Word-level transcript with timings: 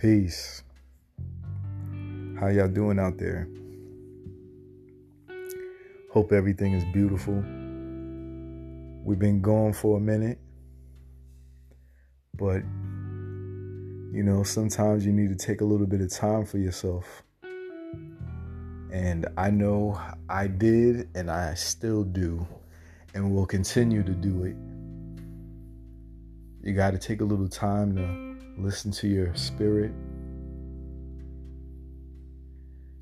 Peace. 0.00 0.62
How 2.40 2.48
y'all 2.48 2.68
doing 2.68 2.98
out 2.98 3.18
there? 3.18 3.46
Hope 6.10 6.32
everything 6.32 6.72
is 6.72 6.86
beautiful. 6.86 7.34
We've 9.04 9.18
been 9.18 9.42
gone 9.42 9.74
for 9.74 9.98
a 9.98 10.00
minute, 10.00 10.38
but 12.38 12.62
you 14.16 14.22
know, 14.22 14.42
sometimes 14.42 15.04
you 15.04 15.12
need 15.12 15.38
to 15.38 15.46
take 15.46 15.60
a 15.60 15.66
little 15.66 15.86
bit 15.86 16.00
of 16.00 16.10
time 16.10 16.46
for 16.46 16.56
yourself. 16.56 17.22
And 18.90 19.26
I 19.36 19.50
know 19.50 20.00
I 20.30 20.46
did, 20.46 21.10
and 21.14 21.30
I 21.30 21.52
still 21.52 22.04
do, 22.04 22.46
and 23.12 23.34
will 23.34 23.44
continue 23.44 24.02
to 24.02 24.12
do 24.12 24.44
it. 24.44 24.56
You 26.66 26.72
got 26.72 26.92
to 26.92 26.98
take 26.98 27.20
a 27.20 27.24
little 27.24 27.48
time 27.48 27.96
to 27.96 28.29
listen 28.62 28.90
to 28.92 29.08
your 29.08 29.34
spirit. 29.34 29.92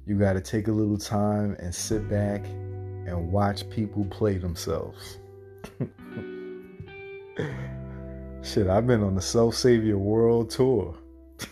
You 0.07 0.19
got 0.19 0.33
to 0.35 0.41
take 0.41 0.69
a 0.69 0.73
little 0.73 0.97
time 0.97 1.57
and 1.59 1.75
sit 1.75 2.09
back 2.09 2.47
and 2.47 3.31
watch 3.31 3.69
people 3.69 4.05
play 4.07 4.39
themselves. 4.39 5.19
Shit, 8.43 8.69
I've 8.69 8.87
been 8.87 9.03
on 9.03 9.15
the 9.15 9.21
Self 9.21 9.55
Savior 9.55 9.99
World 9.99 10.49
Tour. 10.51 10.97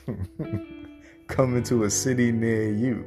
Coming 1.27 1.63
to 1.65 1.85
a 1.85 1.91
city 1.91 2.33
near 2.33 2.73
you. 2.73 3.05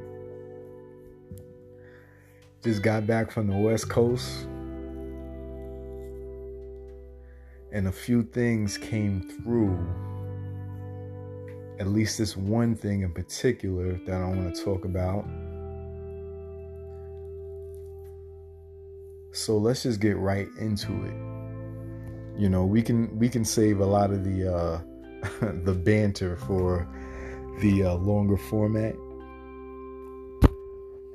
Just 2.62 2.82
got 2.82 3.06
back 3.06 3.30
from 3.30 3.48
the 3.48 3.56
West 3.56 3.88
Coast. 3.88 4.46
And 7.72 7.88
a 7.88 7.92
few 7.92 8.22
things 8.22 8.76
came 8.76 9.22
through. 9.42 9.78
At 11.80 11.88
least 11.88 12.18
this 12.18 12.36
one 12.36 12.76
thing 12.76 13.00
in 13.00 13.10
particular 13.10 13.98
that 14.06 14.20
I 14.20 14.26
want 14.26 14.54
to 14.54 14.64
talk 14.64 14.84
about. 14.84 15.24
So 19.32 19.56
let's 19.56 19.84
just 19.84 19.98
get 19.98 20.18
right 20.18 20.46
into 20.58 20.92
it. 21.06 22.38
You 22.38 22.50
know, 22.50 22.66
we 22.66 22.82
can 22.82 23.18
we 23.18 23.30
can 23.30 23.46
save 23.46 23.80
a 23.80 23.86
lot 23.86 24.10
of 24.10 24.24
the 24.24 24.54
uh 24.54 24.80
the 25.64 25.72
banter 25.72 26.36
for 26.36 26.86
the 27.60 27.84
uh, 27.84 27.94
longer 27.94 28.36
format. 28.36 28.94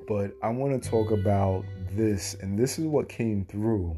But 0.08 0.36
I 0.42 0.50
want 0.50 0.82
to 0.82 0.90
talk 0.90 1.12
about 1.12 1.64
this, 1.92 2.36
and 2.42 2.58
this 2.58 2.80
is 2.80 2.86
what 2.86 3.08
came 3.08 3.46
through. 3.46 3.96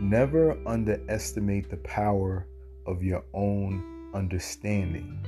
Never 0.00 0.56
underestimate 0.66 1.68
the 1.68 1.78
power 1.78 2.46
of 2.86 3.02
your 3.02 3.24
own 3.34 4.10
understanding. 4.14 5.24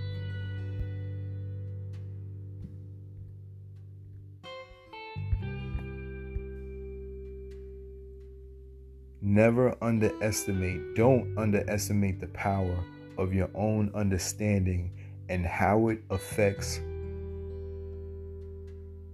Never 9.21 9.77
underestimate, 9.83 10.95
don't 10.95 11.37
underestimate 11.37 12.21
the 12.21 12.29
power 12.29 12.85
of 13.19 13.35
your 13.35 13.51
own 13.55 13.91
understanding 13.95 14.93
and 15.29 15.45
how 15.45 15.89
it 15.89 16.01
affects 16.09 16.81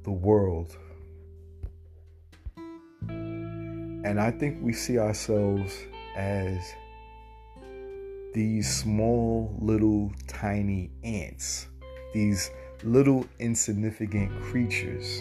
the 0.03 0.13
world. 0.13 0.77
And 3.09 4.21
I 4.21 4.31
think 4.31 4.59
we 4.63 4.75
see 4.75 4.99
ourselves 4.99 5.75
as 6.17 6.61
these 8.35 8.69
small, 8.69 9.57
little, 9.61 10.13
tiny 10.27 10.91
ants, 11.05 11.69
these 12.13 12.51
little, 12.83 13.25
insignificant 13.39 14.31
creatures. 14.43 15.21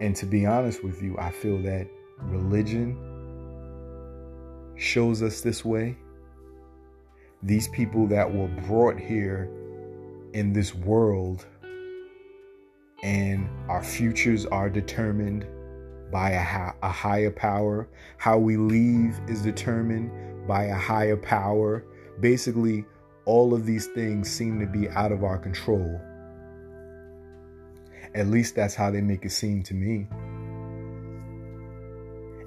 And 0.00 0.14
to 0.14 0.24
be 0.24 0.46
honest 0.46 0.84
with 0.84 1.02
you, 1.02 1.18
I 1.18 1.32
feel 1.32 1.60
that 1.62 1.88
religion 2.20 2.96
shows 4.76 5.20
us 5.20 5.40
this 5.40 5.64
way. 5.64 5.98
These 7.42 7.66
people 7.68 8.06
that 8.06 8.32
were 8.32 8.48
brought 8.66 8.98
here 8.98 9.50
in 10.32 10.52
this 10.52 10.74
world 10.74 11.44
and 13.02 13.48
our 13.68 13.82
futures 13.82 14.46
are 14.46 14.70
determined 14.70 15.44
by 16.12 16.30
a, 16.30 16.72
a 16.82 16.90
higher 16.90 17.30
power. 17.32 17.88
How 18.16 18.38
we 18.38 18.56
leave 18.56 19.20
is 19.26 19.42
determined 19.42 20.10
by 20.48 20.64
a 20.64 20.74
higher 20.74 21.16
power. 21.16 21.84
Basically, 22.18 22.84
all 23.26 23.54
of 23.54 23.66
these 23.66 23.86
things 23.88 24.28
seem 24.28 24.58
to 24.58 24.66
be 24.66 24.88
out 24.88 25.12
of 25.12 25.22
our 25.22 25.38
control. 25.38 26.00
At 28.14 28.26
least 28.26 28.56
that's 28.56 28.74
how 28.74 28.90
they 28.90 29.02
make 29.02 29.24
it 29.24 29.30
seem 29.30 29.62
to 29.64 29.74
me. 29.74 30.08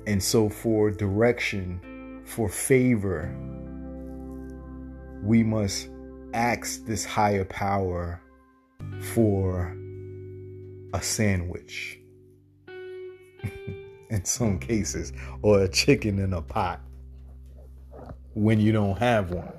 And 0.07 0.21
so, 0.21 0.49
for 0.49 0.89
direction, 0.89 2.23
for 2.25 2.49
favor, 2.49 3.31
we 5.23 5.43
must 5.43 5.89
ask 6.33 6.83
this 6.85 7.05
higher 7.05 7.45
power 7.45 8.19
for 9.13 9.77
a 10.93 11.01
sandwich 11.01 11.99
in 14.09 14.25
some 14.25 14.57
cases, 14.57 15.13
or 15.43 15.61
a 15.61 15.67
chicken 15.69 16.17
in 16.17 16.33
a 16.33 16.41
pot 16.41 16.81
when 18.33 18.59
you 18.59 18.71
don't 18.71 18.97
have 18.97 19.31
one. 19.31 19.53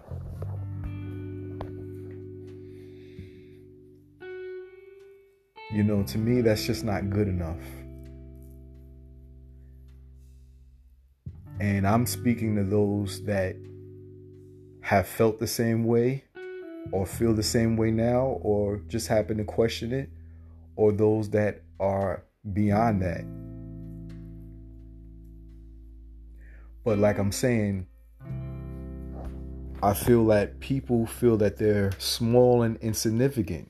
You 5.73 5.83
know, 5.83 6.03
to 6.03 6.19
me, 6.19 6.43
that's 6.43 6.67
just 6.67 6.85
not 6.85 7.09
good 7.09 7.29
enough. 7.29 7.57
And 11.61 11.87
I'm 11.87 12.07
speaking 12.07 12.57
to 12.57 12.65
those 12.65 13.25
that 13.25 13.57
have 14.81 15.07
felt 15.07 15.39
the 15.39 15.47
same 15.47 15.85
way, 15.85 16.25
or 16.91 17.07
feel 17.07 17.33
the 17.33 17.43
same 17.43 17.77
way 17.77 17.91
now, 17.91 18.39
or 18.43 18.79
just 18.89 19.07
happen 19.09 19.39
to 19.39 19.45
question 19.45 19.93
it, 19.93 20.11
or 20.77 20.93
those 20.93 21.31
that 21.31 21.63
are 21.79 22.25
beyond 22.53 23.01
that. 23.03 23.25
But 26.85 26.99
like 26.99 27.19
I'm 27.19 27.33
saying, 27.33 27.87
I 29.85 29.95
feel 29.95 30.25
that 30.27 30.61
people 30.61 31.07
feel 31.07 31.37
that 31.39 31.57
they're 31.57 31.91
small 31.99 32.63
and 32.63 32.77
insignificant. 32.77 33.69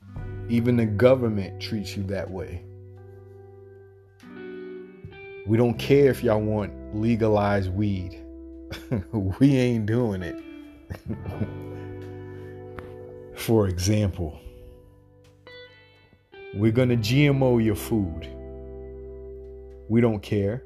Even 0.51 0.77
the 0.77 0.85
government 0.85 1.59
treats 1.59 1.97
you 1.97 2.03
that 2.05 2.31
way. 2.31 2.63
We 5.47 5.57
don't 5.57 5.79
care 5.79 6.11
if 6.11 6.23
y'all 6.23 6.43
want 6.43 6.95
legalized 6.95 7.73
weed. 7.73 8.23
we 9.41 9.57
ain't 9.57 9.87
doing 9.87 10.23
it. 10.23 10.37
For 13.39 13.69
example, 13.69 14.39
we're 16.55 16.73
going 16.73 16.91
to 16.91 16.97
GMO 16.97 17.65
your 17.65 17.75
food. 17.75 18.29
We 19.89 20.03
don't 20.03 20.23
care. 20.23 20.63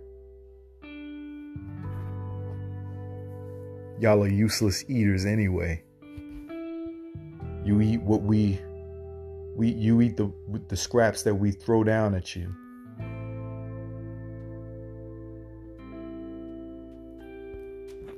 Y'all 3.98 4.22
are 4.22 4.28
useless 4.28 4.84
eaters 4.88 5.24
anyway. 5.24 5.82
You 7.64 7.80
eat 7.80 8.02
what 8.02 8.22
we 8.22 8.60
we 9.56 9.68
you 9.68 10.02
eat 10.02 10.16
the 10.16 10.30
the 10.68 10.76
scraps 10.76 11.22
that 11.22 11.34
we 11.34 11.50
throw 11.50 11.82
down 11.82 12.14
at 12.14 12.36
you. 12.36 12.54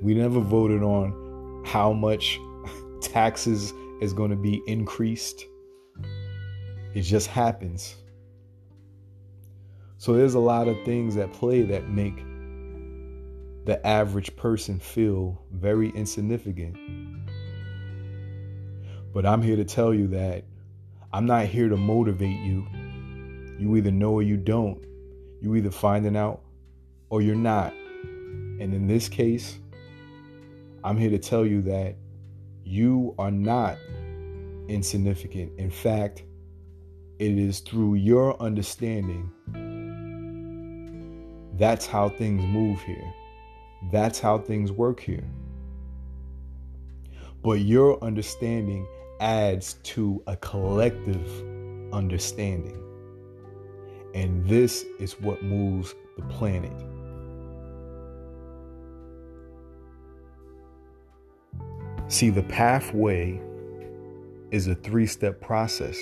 We 0.01 0.13
never 0.13 0.39
voted 0.39 0.83
on 0.83 1.63
how 1.65 1.93
much 1.93 2.39
taxes 3.01 3.73
is 4.01 4.13
going 4.13 4.31
to 4.31 4.37
be 4.37 4.61
increased. 4.67 5.45
It 6.93 7.01
just 7.01 7.27
happens. 7.27 7.95
So 9.97 10.13
there's 10.13 10.33
a 10.33 10.39
lot 10.39 10.67
of 10.67 10.77
things 10.85 11.17
at 11.17 11.31
play 11.33 11.61
that 11.63 11.89
make 11.89 12.17
the 13.69 13.85
average 13.85 14.35
person 14.35 14.79
feel 14.79 15.39
very 15.51 15.91
insignificant. 15.91 16.75
But 19.13 19.27
I'm 19.27 19.43
here 19.43 19.57
to 19.57 19.63
tell 19.63 19.93
you 19.93 20.07
that 20.07 20.43
I'm 21.13 21.27
not 21.27 21.45
here 21.45 21.69
to 21.69 21.77
motivate 21.77 22.39
you. 22.39 22.65
You 23.59 23.75
either 23.77 23.91
know 23.91 24.13
or 24.13 24.23
you 24.23 24.37
don't. 24.37 24.83
You 25.39 25.55
either 25.55 25.69
finding 25.69 26.17
out 26.17 26.41
or 27.11 27.21
you're 27.21 27.35
not. 27.35 27.73
And 28.03 28.73
in 28.73 28.87
this 28.87 29.07
case, 29.07 29.59
I'm 30.83 30.97
here 30.97 31.11
to 31.11 31.19
tell 31.19 31.45
you 31.45 31.61
that 31.61 31.95
you 32.63 33.13
are 33.19 33.29
not 33.29 33.77
insignificant. 34.67 35.51
In 35.59 35.69
fact, 35.69 36.23
it 37.19 37.37
is 37.37 37.59
through 37.59 37.95
your 37.95 38.41
understanding. 38.41 39.29
That's 41.59 41.85
how 41.85 42.09
things 42.09 42.43
move 42.45 42.81
here. 42.81 43.13
That's 43.91 44.19
how 44.19 44.39
things 44.39 44.71
work 44.71 44.99
here. 44.99 45.23
but 47.43 47.61
your 47.61 48.03
understanding 48.03 48.87
adds 49.19 49.75
to 49.83 50.21
a 50.27 50.35
collective 50.37 51.27
understanding. 51.93 52.81
And 54.15 54.47
this 54.47 54.85
is 54.99 55.19
what 55.21 55.43
moves 55.43 55.95
the 56.17 56.23
planet. 56.23 56.73
See, 62.07 62.29
the 62.29 62.43
pathway 62.43 63.41
is 64.51 64.67
a 64.67 64.75
three 64.75 65.07
step 65.07 65.41
process. 65.41 65.97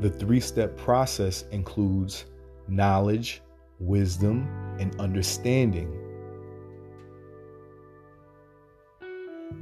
The 0.00 0.10
three 0.10 0.40
step 0.40 0.76
process 0.76 1.44
includes 1.52 2.26
knowledge, 2.68 3.42
wisdom, 3.80 4.48
and 4.82 5.00
understanding. 5.00 5.96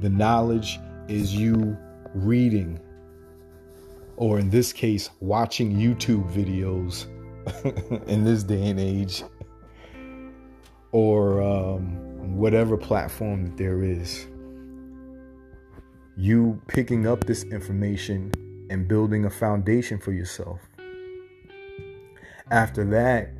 The 0.01 0.09
knowledge 0.09 0.79
is 1.07 1.33
you 1.35 1.77
reading, 2.15 2.79
or 4.17 4.39
in 4.39 4.49
this 4.49 4.73
case, 4.73 5.11
watching 5.19 5.73
YouTube 5.73 6.29
videos 6.33 7.05
in 8.07 8.23
this 8.23 8.43
day 8.43 8.67
and 8.67 8.79
age, 8.79 9.23
or 10.91 11.41
um, 11.41 12.35
whatever 12.35 12.75
platform 12.75 13.45
that 13.45 13.57
there 13.57 13.83
is. 13.83 14.27
You 16.17 16.59
picking 16.67 17.07
up 17.07 17.25
this 17.25 17.43
information 17.43 18.31
and 18.71 18.87
building 18.87 19.25
a 19.25 19.29
foundation 19.29 19.99
for 19.99 20.13
yourself. 20.13 20.59
After 22.49 22.83
that 22.85 23.31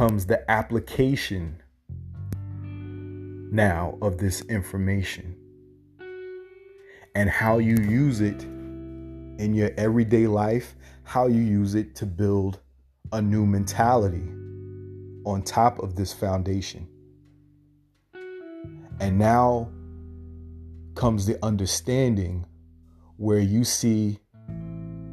comes 0.00 0.24
the 0.24 0.50
application 0.50 1.62
now 3.52 3.98
of 4.00 4.16
this 4.16 4.40
information 4.46 5.36
and 7.14 7.28
how 7.28 7.58
you 7.58 7.76
use 7.76 8.22
it 8.22 8.42
in 8.44 9.52
your 9.52 9.70
everyday 9.76 10.26
life, 10.26 10.74
how 11.02 11.26
you 11.26 11.42
use 11.42 11.74
it 11.74 11.94
to 11.94 12.06
build 12.06 12.60
a 13.12 13.20
new 13.20 13.44
mentality 13.44 14.26
on 15.26 15.42
top 15.42 15.78
of 15.80 15.96
this 15.96 16.14
foundation. 16.14 16.88
And 19.00 19.18
now 19.18 19.70
comes 20.94 21.26
the 21.26 21.38
understanding 21.44 22.46
where 23.18 23.40
you 23.40 23.64
see 23.64 24.18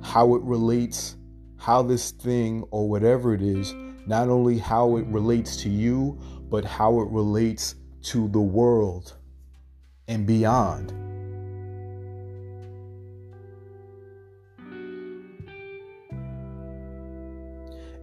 how 0.02 0.34
it 0.36 0.42
relates, 0.44 1.18
how 1.58 1.82
this 1.82 2.12
thing 2.12 2.64
or 2.72 2.88
whatever 2.88 3.34
it 3.34 3.42
is, 3.42 3.76
not 4.08 4.30
only 4.30 4.58
how 4.58 4.96
it 4.98 5.06
relates 5.08 5.58
to 5.58 5.70
you, 5.70 6.18
but 6.50 6.64
how 6.64 7.02
it 7.02 7.10
relates 7.10 7.76
to 8.04 8.30
the 8.30 8.40
world 8.40 9.18
and 10.08 10.26
beyond. 10.26 10.92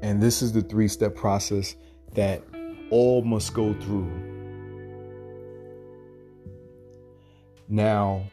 And 0.03 0.23
this 0.23 0.43
is 0.43 0.53
the 0.53 0.61
three 0.61 0.89
step 0.89 1.15
process 1.15 1.77
that 2.13 2.43
all 2.91 3.23
must 3.23 3.55
go 3.55 3.73
through. 3.81 4.13
Now, 7.67 8.25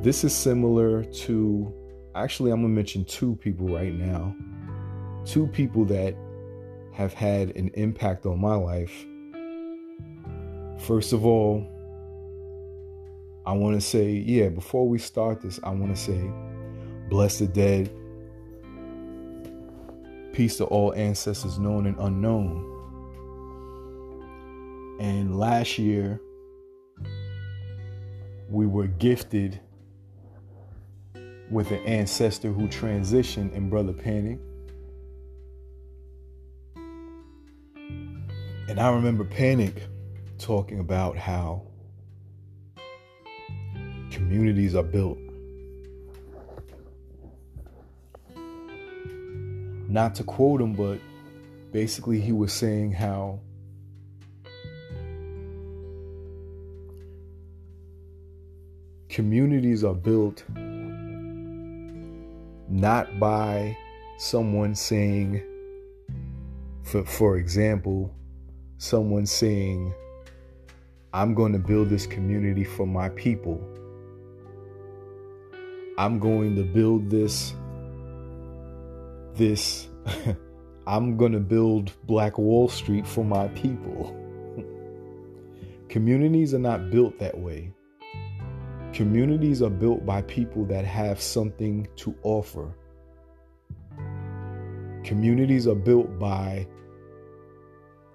this 0.00 0.22
is 0.22 0.32
similar 0.32 1.02
to, 1.02 1.74
actually, 2.14 2.52
I'm 2.52 2.62
to 2.62 2.68
mention 2.68 3.04
two 3.04 3.34
people 3.36 3.66
right 3.66 3.92
now. 3.92 4.36
Two 5.24 5.46
people 5.48 5.84
that 5.86 6.14
have 6.92 7.12
had 7.12 7.56
an 7.56 7.70
impact 7.74 8.26
on 8.26 8.40
my 8.40 8.54
life. 8.54 9.06
First 10.78 11.12
of 11.12 11.26
all, 11.26 11.66
I 13.46 13.52
want 13.52 13.74
to 13.76 13.80
say, 13.80 14.12
yeah, 14.12 14.48
before 14.48 14.88
we 14.88 14.98
start 14.98 15.40
this, 15.40 15.60
I 15.62 15.70
want 15.70 15.94
to 15.94 16.00
say, 16.00 16.30
bless 17.08 17.38
the 17.38 17.46
dead, 17.46 17.90
Peace 20.32 20.58
to 20.58 20.64
all 20.66 20.94
ancestors 20.94 21.58
known 21.58 21.86
and 21.86 21.98
unknown. 21.98 22.66
And 25.00 25.36
last 25.36 25.76
year, 25.76 26.20
we 28.48 28.66
were 28.66 28.86
gifted 28.86 29.60
with 31.50 31.72
an 31.72 31.80
ancestor 31.84 32.52
who 32.52 32.68
transitioned 32.68 33.52
in 33.54 33.68
Brother 33.68 33.92
Panic. 33.92 34.38
And 38.70 38.78
I 38.78 38.88
remember 38.90 39.24
Panic 39.24 39.82
talking 40.38 40.78
about 40.78 41.16
how 41.16 41.62
communities 44.12 44.76
are 44.76 44.84
built 44.84 45.18
not 49.88 50.14
to 50.14 50.22
quote 50.22 50.60
him, 50.60 50.74
but 50.74 51.00
basically 51.72 52.20
he 52.20 52.30
was 52.30 52.52
saying 52.52 52.92
how 52.92 53.40
communities 59.08 59.82
are 59.82 59.96
built 59.96 60.44
not 62.68 63.18
by 63.18 63.76
someone 64.16 64.76
saying 64.76 65.42
for 66.84 67.04
for 67.04 67.36
example 67.36 68.14
someone 68.80 69.26
saying 69.26 69.92
I'm 71.12 71.34
going 71.34 71.52
to 71.52 71.58
build 71.58 71.90
this 71.90 72.06
community 72.06 72.64
for 72.64 72.86
my 72.86 73.10
people 73.10 73.60
I'm 75.98 76.18
going 76.18 76.56
to 76.56 76.62
build 76.62 77.10
this 77.10 77.52
this 79.34 79.88
I'm 80.86 81.18
going 81.18 81.32
to 81.32 81.40
build 81.40 81.92
Black 82.06 82.38
Wall 82.38 82.70
Street 82.70 83.06
for 83.06 83.22
my 83.22 83.48
people. 83.48 84.16
Communities 85.90 86.54
are 86.54 86.58
not 86.58 86.90
built 86.90 87.18
that 87.18 87.38
way. 87.38 87.74
Communities 88.94 89.60
are 89.60 89.68
built 89.68 90.06
by 90.06 90.22
people 90.22 90.64
that 90.64 90.86
have 90.86 91.20
something 91.20 91.86
to 91.96 92.16
offer. 92.22 92.74
Communities 95.04 95.68
are 95.68 95.74
built 95.74 96.18
by 96.18 96.66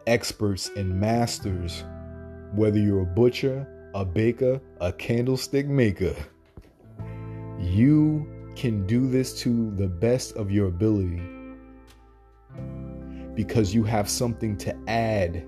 experts 0.08 0.70
and 0.76 1.00
masters, 1.00 1.84
whether 2.54 2.80
you're 2.80 3.02
a 3.02 3.06
butcher, 3.06 3.68
a 3.94 4.06
baker, 4.06 4.62
a 4.82 4.92
candlestick 4.92 5.68
maker. 5.68 6.16
You 7.60 8.28
can 8.56 8.86
do 8.86 9.10
this 9.10 9.40
to 9.42 9.72
the 9.76 9.88
best 9.88 10.34
of 10.34 10.52
your 10.52 10.68
ability 10.68 11.22
because 13.34 13.74
you 13.74 13.84
have 13.84 14.10
something 14.10 14.58
to 14.58 14.76
add. 14.88 15.46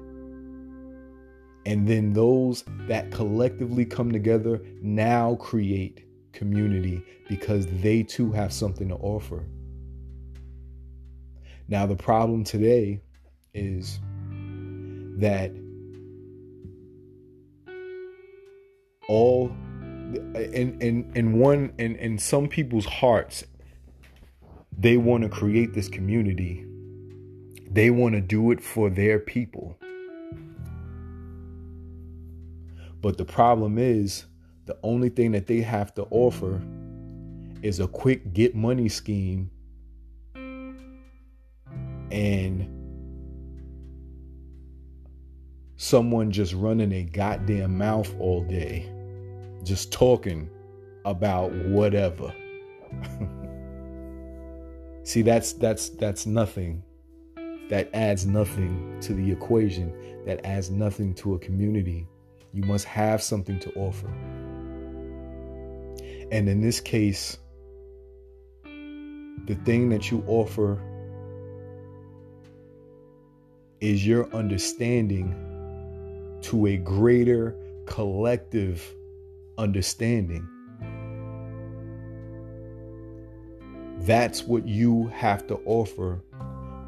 And 1.65 1.87
then 1.87 2.13
those 2.13 2.63
that 2.87 3.11
collectively 3.11 3.85
come 3.85 4.11
together 4.11 4.61
now 4.81 5.35
create 5.35 6.05
community 6.33 7.03
because 7.27 7.65
they 7.81 8.03
too 8.03 8.31
have 8.31 8.53
something 8.53 8.87
to 8.89 8.95
offer. 8.95 9.45
Now, 11.67 11.85
the 11.85 11.95
problem 11.95 12.45
today 12.45 13.01
is 13.53 13.99
that 15.19 15.51
all 19.09 19.51
in 20.35 20.77
in 20.81 21.11
in 21.15 21.39
one 21.39 21.73
in 21.77 21.95
in 21.95 22.17
some 22.17 22.47
people's 22.47 22.85
hearts 22.85 23.43
they 24.77 24.95
want 24.95 25.23
to 25.23 25.29
create 25.29 25.73
this 25.73 25.89
community. 25.89 26.63
They 27.69 27.89
want 27.89 28.13
to 28.13 28.21
do 28.21 28.51
it 28.51 28.61
for 28.61 28.89
their 28.89 29.19
people. 29.19 29.75
But 33.01 33.17
the 33.17 33.25
problem 33.25 33.77
is 33.79 34.25
the 34.65 34.77
only 34.83 35.09
thing 35.09 35.31
that 35.31 35.47
they 35.47 35.61
have 35.61 35.93
to 35.95 36.03
offer 36.11 36.61
is 37.63 37.79
a 37.79 37.87
quick 37.87 38.33
get 38.33 38.55
money 38.55 38.87
scheme 38.87 39.49
and 42.11 42.76
someone 45.77 46.31
just 46.31 46.53
running 46.53 46.91
a 46.91 47.03
goddamn 47.03 47.77
mouth 47.77 48.13
all 48.19 48.43
day 48.43 48.91
just 49.63 49.91
talking 49.91 50.49
about 51.05 51.51
whatever. 51.51 52.33
See, 55.03 55.21
that's 55.21 55.53
that's 55.53 55.89
that's 55.89 56.25
nothing. 56.25 56.83
That 57.69 57.89
adds 57.93 58.25
nothing 58.25 58.97
to 59.01 59.13
the 59.13 59.31
equation. 59.31 59.93
That 60.25 60.45
adds 60.45 60.71
nothing 60.71 61.13
to 61.15 61.35
a 61.35 61.39
community. 61.39 62.07
You 62.53 62.63
must 62.63 62.85
have 62.85 63.21
something 63.21 63.59
to 63.59 63.73
offer. 63.73 64.07
And 66.31 66.49
in 66.49 66.61
this 66.61 66.79
case, 66.81 67.37
the 68.63 69.55
thing 69.63 69.89
that 69.89 70.11
you 70.11 70.23
offer 70.27 70.81
is 73.79 74.05
your 74.05 74.33
understanding 74.33 75.46
to 76.41 76.67
a 76.67 76.77
greater 76.77 77.55
collective 77.85 78.93
understanding. 79.57 80.47
That's 84.01 84.43
what 84.43 84.67
you 84.67 85.07
have 85.07 85.47
to 85.47 85.55
offer 85.65 86.21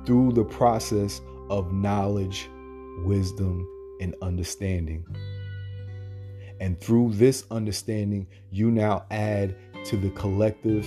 through 0.05 0.33
the 0.33 0.43
process 0.43 1.21
of 1.49 1.73
knowledge, 1.73 2.49
wisdom, 3.03 3.67
and 3.99 4.15
understanding. 4.21 5.05
And 6.61 6.79
through 6.79 7.13
this 7.13 7.45
understanding, 7.51 8.27
you 8.51 8.71
now 8.71 9.05
add 9.11 9.55
to 9.85 9.97
the 9.97 10.09
collective 10.11 10.85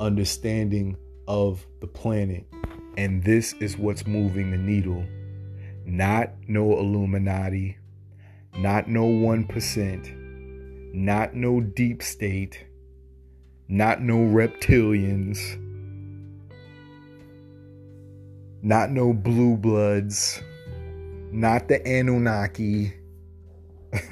understanding 0.00 0.96
of 1.28 1.66
the 1.80 1.86
planet. 1.86 2.44
And 2.96 3.22
this 3.22 3.54
is 3.54 3.78
what's 3.78 4.06
moving 4.06 4.50
the 4.50 4.58
needle. 4.58 5.04
Not 5.88 6.32
no 6.48 6.78
Illuminati, 6.78 7.76
not 8.58 8.88
no 8.88 9.04
1%, 9.04 10.92
not 10.92 11.34
no 11.36 11.60
deep 11.60 12.02
state, 12.02 12.66
not 13.68 14.02
no 14.02 14.16
reptilians, 14.16 15.38
not 18.62 18.90
no 18.90 19.12
blue 19.12 19.56
bloods, 19.56 20.42
not 21.30 21.68
the 21.68 21.86
Anunnaki, 21.86 22.92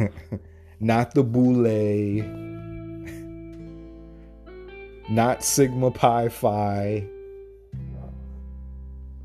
not 0.81 1.13
the 1.13 1.25
Boule, 1.25 2.23
not 5.11 5.43
Sigma 5.43 5.91
Pi 5.91 6.29
Phi, 6.29 7.05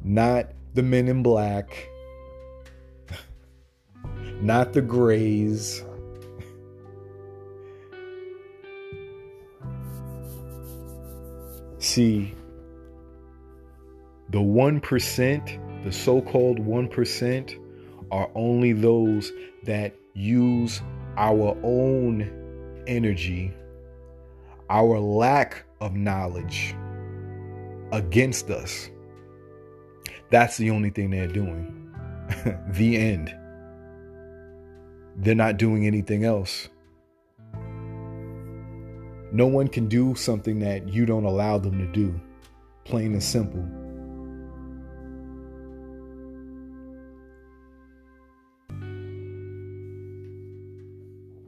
not 0.04 0.48
the 0.74 0.82
Men 0.82 1.08
in 1.08 1.22
Black, 1.22 1.89
not 4.42 4.74
the 4.74 4.82
Greys. 4.82 5.84
See, 11.80 12.36
the 14.30 14.40
1%, 14.40 15.84
the 15.84 15.92
so 15.92 16.22
called 16.22 16.60
1%, 16.60 17.66
are 18.12 18.30
only 18.36 18.74
those 18.74 19.32
that 19.64 19.96
use 20.14 20.82
our 21.18 21.58
own 21.64 22.84
energy, 22.88 23.54
our 24.70 25.00
lack 25.00 25.66
of 25.80 25.96
knowledge 25.96 26.76
against 27.92 28.50
us. 28.50 28.90
That's 30.30 30.58
the 30.58 30.70
only 30.70 30.90
thing 30.90 31.10
they're 31.10 31.28
doing. 31.28 31.76
the 32.70 32.98
end. 32.98 33.36
They're 35.22 35.36
not 35.36 35.58
doing 35.58 35.86
anything 35.86 36.24
else. 36.24 36.70
No 39.32 39.48
one 39.48 39.68
can 39.68 39.88
do 39.88 40.16
something 40.16 40.60
that 40.60 40.88
you 40.88 41.06
don't 41.06 41.26
allow 41.26 41.58
them 41.58 41.78
to 41.78 41.86
do. 41.92 42.20
Plain 42.86 43.12
and 43.12 43.22
simple. 43.22 43.68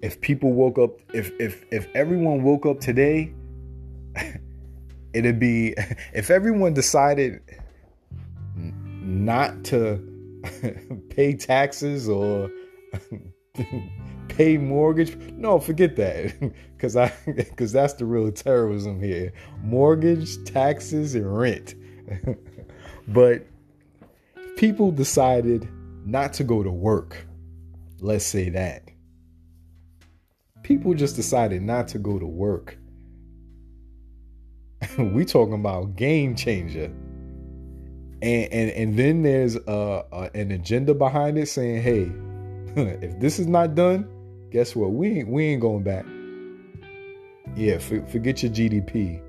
If 0.02 0.20
people 0.20 0.52
woke 0.52 0.78
up, 0.78 1.00
if 1.14 1.32
if 1.40 1.64
if 1.72 1.88
everyone 1.96 2.44
woke 2.44 2.66
up 2.66 2.82
today, 2.82 3.34
it'd 5.14 5.40
be 5.40 5.76
if 6.14 6.30
everyone 6.30 6.74
decided 6.74 7.42
not 8.56 9.64
to 9.66 10.02
pay 11.10 11.36
taxes 11.36 12.10
or 12.10 12.52
pay 14.28 14.58
mortgage. 14.58 15.16
No, 15.34 15.60
forget 15.60 15.96
that. 15.98 16.54
Cause 16.80 16.96
I 16.96 17.10
cause 17.58 17.72
that's 17.72 17.94
the 17.94 18.06
real 18.06 18.32
terrorism 18.32 19.00
here. 19.00 19.34
Mortgage, 19.62 20.44
taxes, 20.46 21.14
and 21.14 21.38
rent. 21.38 21.76
but 23.08 23.46
people 24.58 24.92
decided 24.92 25.70
not 26.04 26.34
to 26.34 26.44
go 26.44 26.64
to 26.64 26.72
work. 26.72 27.28
Let's 28.00 28.26
say 28.26 28.50
that. 28.50 28.90
People 30.64 30.96
just 30.96 31.16
decided 31.16 31.62
not 31.62 31.88
to 31.90 32.00
go 32.00 32.18
to 32.18 32.26
work. 32.26 32.80
we 34.98 35.24
talking 35.24 35.54
about 35.54 35.96
game 35.96 36.36
changer. 36.36 36.86
And, 38.24 38.52
and 38.52 38.72
and 38.72 38.98
then 38.98 39.22
there's 39.22 39.56
a, 39.56 40.04
a, 40.12 40.32
an 40.34 40.52
agenda 40.52 40.96
behind 40.96 41.38
it 41.38 41.48
saying, 41.48 41.84
hey, 41.84 42.12
if 42.76 43.20
this 43.20 43.38
is 43.38 43.48
not 43.48 43.76
done, 43.76 44.08
guess 44.50 44.76
what? 44.76 44.92
We 44.92 45.20
ain't 45.20 45.28
we 45.28 45.46
ain't 45.46 45.62
going 45.62 45.84
back. 45.84 46.06
Yeah, 47.56 47.80
for, 47.80 48.06
forget 48.06 48.42
your 48.44 48.52
GDP. 48.52 49.22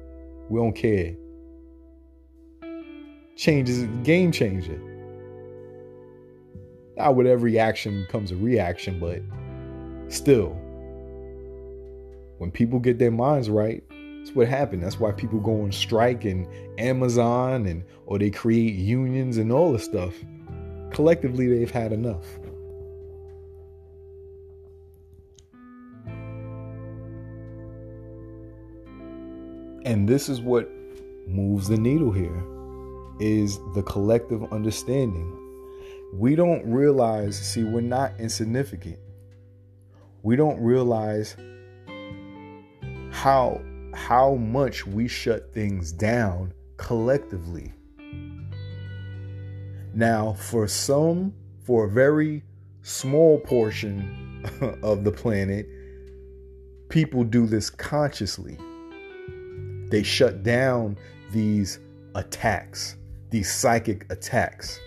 We 0.49 0.61
don't 0.61 0.75
care. 0.75 1.17
Changes 3.35 3.85
game 4.05 4.31
changer. 4.31 4.81
Not 6.97 7.17
with 7.17 7.27
every 7.27 7.59
action 7.59 8.07
comes 8.11 8.31
a 8.31 8.37
reaction, 8.37 9.01
but 9.01 9.23
still, 10.13 10.51
when 12.39 12.53
people 12.53 12.79
get 12.79 12.99
their 12.99 13.11
minds 13.11 13.51
right, 13.51 13.83
that's 13.89 14.37
what 14.37 14.47
happened. 14.47 14.85
That's 14.85 15.01
why 15.01 15.11
people 15.11 15.41
go 15.41 15.63
on 15.63 15.73
strike 15.73 16.25
and 16.25 16.47
Amazon 16.79 17.67
and 17.67 17.83
or 18.07 18.21
they 18.21 18.31
create 18.31 18.75
unions 18.75 19.37
and 19.37 19.51
all 19.51 19.73
this 19.73 19.85
stuff. 19.85 20.15
Collectively, 20.93 21.49
they've 21.49 21.71
had 21.71 21.93
enough. 21.93 22.25
And 29.85 30.09
this 30.09 30.29
is 30.29 30.41
what 30.41 30.71
moves 31.27 31.69
the 31.69 31.77
needle 31.77 32.13
here 32.13 32.43
is 33.21 33.59
the 33.75 33.83
collective 33.83 34.53
understanding. 34.53 35.39
We 36.15 36.37
don't 36.37 36.65
realize, 36.67 37.39
see, 37.39 37.65
we're 37.65 37.81
not 37.81 38.13
insignificant. 38.19 38.99
We 40.23 40.37
don't 40.37 40.61
realize 40.61 41.37
how 43.11 43.61
how 43.95 44.35
much 44.35 44.87
we 44.87 45.07
shut 45.07 45.53
things 45.53 45.93
down 45.93 46.53
collectively. 46.77 47.73
Now, 49.95 50.33
for 50.33 50.67
some, 50.67 51.35
for 51.65 51.85
a 51.85 51.91
very 51.91 52.43
small 52.83 53.39
portion 53.39 54.45
of 54.83 55.05
the 55.05 55.13
planet, 55.13 55.67
people 56.89 57.25
do 57.25 57.47
this 57.47 57.69
consciously. 57.69 58.59
They 59.93 60.03
shut 60.03 60.43
down 60.43 60.97
these 61.33 61.79
attacks, 62.15 62.97
these 63.29 63.53
psychic 63.53 64.11
attacks, 64.11 64.81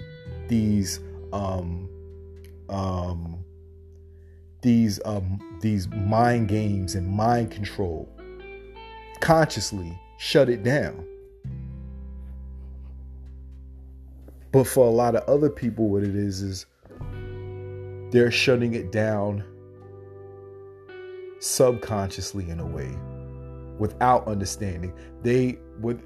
these 0.47 0.99
um, 1.31 1.87
um, 2.69 3.45
these 4.63 4.99
um, 5.05 5.59
these 5.61 5.87
mind 5.89 6.47
games 6.47 6.95
and 6.95 7.07
mind 7.07 7.51
control. 7.51 8.09
Consciously 9.19 9.95
shut 10.17 10.49
it 10.49 10.63
down. 10.63 11.05
But 14.51 14.65
for 14.65 14.87
a 14.87 14.89
lot 14.89 15.15
of 15.15 15.23
other 15.29 15.51
people, 15.51 15.87
what 15.87 16.01
it 16.01 16.15
is 16.15 16.41
is 16.41 16.65
they're 18.09 18.31
shutting 18.31 18.73
it 18.73 18.91
down 18.91 19.43
subconsciously 21.39 22.49
in 22.49 22.59
a 22.59 22.65
way 22.65 22.97
without 23.79 24.27
understanding. 24.27 24.93
They 25.21 25.59
would 25.79 26.01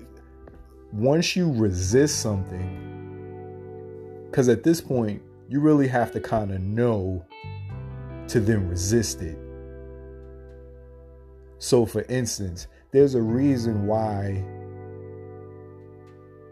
once 0.92 1.36
you 1.36 1.52
resist 1.54 2.20
something, 2.22 2.88
because 4.30 4.50
at 4.50 4.64
this 4.64 4.82
point, 4.82 5.22
you 5.48 5.60
really 5.60 5.88
have 5.88 6.12
to 6.12 6.20
kind 6.20 6.52
of 6.52 6.62
know 6.62 7.26
to 8.28 8.40
then 8.40 8.68
resist 8.68 9.22
it. 9.22 9.38
So, 11.58 11.86
for 11.86 12.04
instance, 12.04 12.68
there's 12.92 13.16
a 13.16 13.22
reason 13.22 13.86
why 13.86 14.44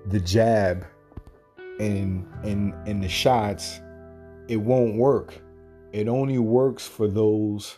the 0.07 0.19
jab 0.19 0.85
and 1.79 2.27
and 2.43 2.73
and 2.87 3.03
the 3.03 3.09
shots 3.09 3.79
it 4.47 4.57
won't 4.57 4.95
work. 4.95 5.33
It 5.93 6.07
only 6.07 6.37
works 6.37 6.87
for 6.87 7.07
those 7.07 7.77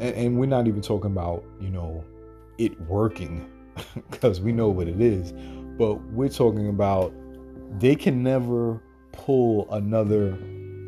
and, 0.00 0.14
and 0.14 0.38
we're 0.38 0.46
not 0.46 0.66
even 0.66 0.80
talking 0.80 1.10
about 1.10 1.44
you 1.60 1.70
know 1.70 2.04
it 2.58 2.78
working 2.82 3.50
because 4.10 4.40
we 4.40 4.52
know 4.52 4.68
what 4.68 4.88
it 4.88 5.00
is 5.00 5.32
but 5.78 5.94
we're 6.12 6.28
talking 6.28 6.68
about 6.68 7.12
they 7.78 7.94
can 7.94 8.22
never 8.22 8.82
pull 9.12 9.70
another 9.72 10.32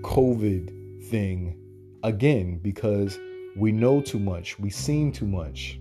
covid 0.03 0.71
thing 1.11 1.57
again 2.03 2.59
because 2.59 3.19
we 3.57 3.73
know 3.73 4.01
too 4.01 4.19
much 4.19 4.59
we've 4.59 4.75
seen 4.75 5.13
too 5.13 5.27
much 5.27 5.81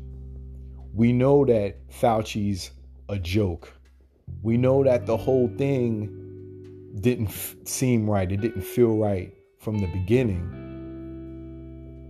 we 0.93 1.13
know 1.13 1.45
that 1.45 1.75
fauci's 1.89 2.71
a 3.09 3.17
joke 3.17 3.73
we 4.41 4.57
know 4.57 4.83
that 4.83 5.05
the 5.05 5.15
whole 5.15 5.47
thing 5.57 6.13
didn't 6.99 7.27
f- 7.27 7.55
seem 7.65 8.09
right 8.09 8.31
it 8.31 8.41
didn't 8.41 8.61
feel 8.61 8.97
right 8.97 9.33
from 9.59 9.79
the 9.79 9.87
beginning. 9.87 10.66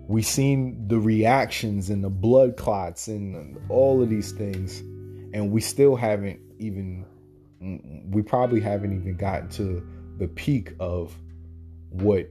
We 0.07 0.21
seen 0.21 0.87
the 0.87 0.99
reactions 0.99 1.89
and 1.89 2.03
the 2.03 2.09
blood 2.09 2.55
clots 2.55 3.07
and 3.09 3.59
all 3.69 4.01
of 4.01 4.09
these 4.09 4.31
things, 4.31 4.79
and 5.33 5.51
we 5.51 5.59
still 5.61 5.95
haven't 5.95 6.39
even 6.59 7.05
we 8.09 8.21
probably 8.21 8.61
haven't 8.61 8.93
even 8.93 9.17
gotten 9.17 9.49
to 9.49 9.85
the 10.17 10.27
peak 10.27 10.73
of 10.79 11.15
what 11.89 12.29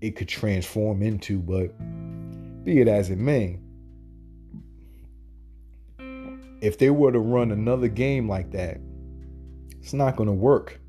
it 0.00 0.16
could 0.16 0.28
transform 0.28 1.02
into, 1.02 1.38
but 1.38 1.72
be 2.64 2.80
it 2.80 2.88
as 2.88 3.10
it 3.10 3.18
may, 3.18 3.58
if 6.60 6.78
they 6.78 6.90
were 6.90 7.12
to 7.12 7.18
run 7.18 7.50
another 7.50 7.88
game 7.88 8.28
like 8.28 8.50
that, 8.52 8.78
it's 9.80 9.94
not 9.94 10.16
going 10.16 10.28
to 10.28 10.34
work. 10.34 10.79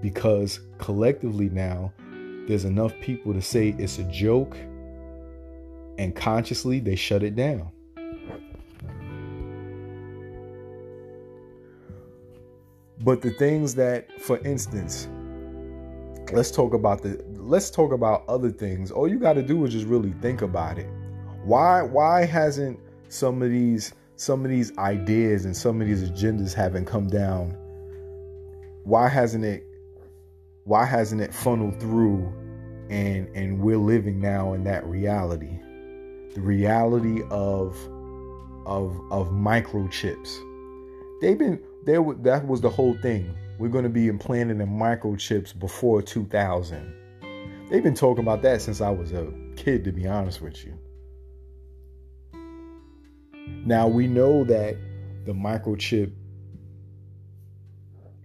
Because 0.00 0.60
collectively 0.78 1.48
now, 1.48 1.92
there's 2.46 2.64
enough 2.64 2.92
people 3.00 3.32
to 3.32 3.42
say 3.42 3.74
it's 3.78 3.98
a 3.98 4.04
joke, 4.04 4.56
and 5.98 6.14
consciously 6.14 6.80
they 6.80 6.96
shut 6.96 7.22
it 7.22 7.34
down. 7.34 7.70
But 13.00 13.22
the 13.22 13.30
things 13.30 13.74
that, 13.76 14.20
for 14.20 14.38
instance, 14.38 15.08
let's 16.32 16.50
talk 16.50 16.74
about 16.74 17.02
the 17.02 17.22
let's 17.34 17.70
talk 17.70 17.92
about 17.92 18.24
other 18.28 18.50
things. 18.50 18.90
All 18.90 19.08
you 19.08 19.18
got 19.18 19.34
to 19.34 19.42
do 19.42 19.64
is 19.64 19.72
just 19.72 19.86
really 19.86 20.12
think 20.20 20.42
about 20.42 20.78
it. 20.78 20.88
Why 21.44 21.82
why 21.82 22.24
hasn't 22.24 22.80
some 23.08 23.42
of 23.42 23.50
these 23.50 23.92
some 24.16 24.44
of 24.44 24.50
these 24.50 24.76
ideas 24.78 25.44
and 25.44 25.56
some 25.56 25.80
of 25.80 25.86
these 25.86 26.08
agendas 26.08 26.52
haven't 26.54 26.86
come 26.86 27.08
down? 27.08 27.56
Why 28.84 29.08
hasn't 29.08 29.44
it 29.44 29.65
why 30.66 30.84
hasn't 30.84 31.20
it 31.20 31.32
funneled 31.32 31.78
through 31.80 32.26
and 32.90 33.28
and 33.36 33.60
we're 33.60 33.78
living 33.78 34.20
now 34.20 34.52
in 34.52 34.64
that 34.64 34.84
reality? 34.84 35.60
The 36.34 36.40
reality 36.40 37.22
of 37.30 37.76
of 38.66 39.00
of 39.12 39.28
microchips. 39.28 40.36
They've 41.20 41.38
been 41.38 41.62
there 41.84 42.02
that 42.22 42.46
was 42.46 42.60
the 42.60 42.68
whole 42.68 42.98
thing. 42.98 43.32
We're 43.58 43.68
going 43.68 43.84
to 43.84 43.90
be 43.90 44.08
implanted 44.08 44.60
in 44.60 44.68
microchips 44.68 45.56
before 45.58 46.02
2000. 46.02 46.92
They've 47.70 47.82
been 47.82 47.94
talking 47.94 48.22
about 48.22 48.42
that 48.42 48.60
since 48.60 48.80
I 48.80 48.90
was 48.90 49.12
a 49.12 49.32
kid 49.54 49.84
to 49.84 49.92
be 49.92 50.08
honest 50.08 50.42
with 50.42 50.64
you. 50.64 50.76
Now 53.64 53.86
we 53.86 54.08
know 54.08 54.42
that 54.44 54.76
the 55.26 55.32
microchip 55.32 56.10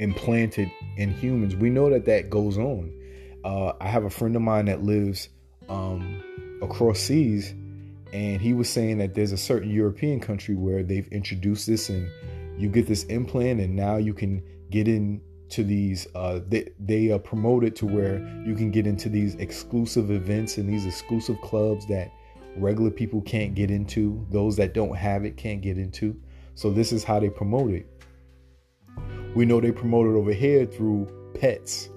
implanted 0.01 0.71
in 0.97 1.13
humans, 1.13 1.55
we 1.55 1.69
know 1.69 1.89
that 1.89 2.05
that 2.05 2.29
goes 2.29 2.57
on. 2.57 2.91
Uh, 3.45 3.73
I 3.79 3.87
have 3.87 4.03
a 4.03 4.09
friend 4.09 4.35
of 4.35 4.41
mine 4.41 4.65
that 4.65 4.83
lives 4.83 5.29
um, 5.69 6.23
across 6.61 6.99
seas, 6.99 7.51
and 8.11 8.41
he 8.41 8.53
was 8.53 8.67
saying 8.67 8.97
that 8.97 9.13
there's 9.13 9.31
a 9.31 9.37
certain 9.37 9.69
European 9.69 10.19
country 10.19 10.55
where 10.55 10.83
they've 10.83 11.07
introduced 11.09 11.67
this, 11.67 11.89
and 11.89 12.09
you 12.57 12.67
get 12.67 12.87
this 12.87 13.03
implant, 13.05 13.61
and 13.61 13.75
now 13.75 13.97
you 13.97 14.13
can 14.13 14.43
get 14.71 14.87
into 14.87 15.63
these. 15.63 16.07
Uh, 16.15 16.39
they 16.47 16.69
they 16.79 17.11
are 17.11 17.19
promoted 17.19 17.75
to 17.77 17.85
where 17.85 18.19
you 18.45 18.55
can 18.55 18.71
get 18.71 18.87
into 18.87 19.07
these 19.07 19.35
exclusive 19.35 20.09
events 20.11 20.57
and 20.57 20.67
these 20.67 20.85
exclusive 20.85 21.39
clubs 21.41 21.87
that 21.87 22.11
regular 22.57 22.91
people 22.91 23.21
can't 23.21 23.53
get 23.53 23.69
into, 23.71 24.25
those 24.31 24.57
that 24.57 24.73
don't 24.73 24.95
have 24.95 25.25
it 25.25 25.37
can't 25.37 25.61
get 25.61 25.77
into. 25.77 26.19
So 26.55 26.71
this 26.71 26.91
is 26.91 27.03
how 27.03 27.19
they 27.19 27.29
promote 27.29 27.71
it. 27.71 27.87
We 29.35 29.45
know 29.45 29.61
they 29.61 29.71
promote 29.71 30.07
it 30.07 30.17
over 30.17 30.33
here 30.33 30.65
through 30.65 31.07
pets 31.39 31.89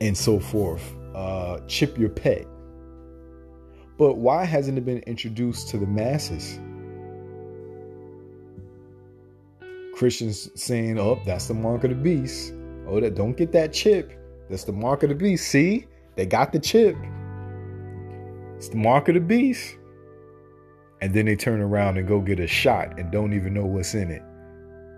and 0.00 0.16
so 0.16 0.38
forth. 0.38 0.94
Uh, 1.14 1.60
chip 1.66 1.98
your 1.98 2.10
pet. 2.10 2.46
But 3.96 4.14
why 4.14 4.44
hasn't 4.44 4.78
it 4.78 4.84
been 4.84 4.98
introduced 5.00 5.68
to 5.70 5.78
the 5.78 5.86
masses? 5.86 6.58
Christians 9.94 10.50
saying, 10.60 10.98
"Oh, 10.98 11.20
that's 11.24 11.46
the 11.46 11.54
mark 11.54 11.84
of 11.84 11.90
the 11.90 11.96
beast." 11.96 12.52
Oh, 12.86 13.00
that 13.00 13.14
don't 13.14 13.36
get 13.36 13.52
that 13.52 13.72
chip. 13.72 14.12
That's 14.50 14.64
the 14.64 14.72
mark 14.72 15.02
of 15.04 15.08
the 15.08 15.14
beast. 15.14 15.48
See, 15.48 15.86
they 16.16 16.26
got 16.26 16.52
the 16.52 16.58
chip. 16.58 16.96
It's 18.56 18.68
the 18.68 18.76
mark 18.76 19.08
of 19.08 19.14
the 19.14 19.20
beast. 19.20 19.76
And 21.00 21.14
then 21.14 21.26
they 21.26 21.36
turn 21.36 21.60
around 21.60 21.98
and 21.98 22.06
go 22.06 22.20
get 22.20 22.40
a 22.40 22.46
shot 22.46 22.98
and 22.98 23.10
don't 23.10 23.32
even 23.32 23.54
know 23.54 23.66
what's 23.66 23.94
in 23.94 24.10
it. 24.10 24.22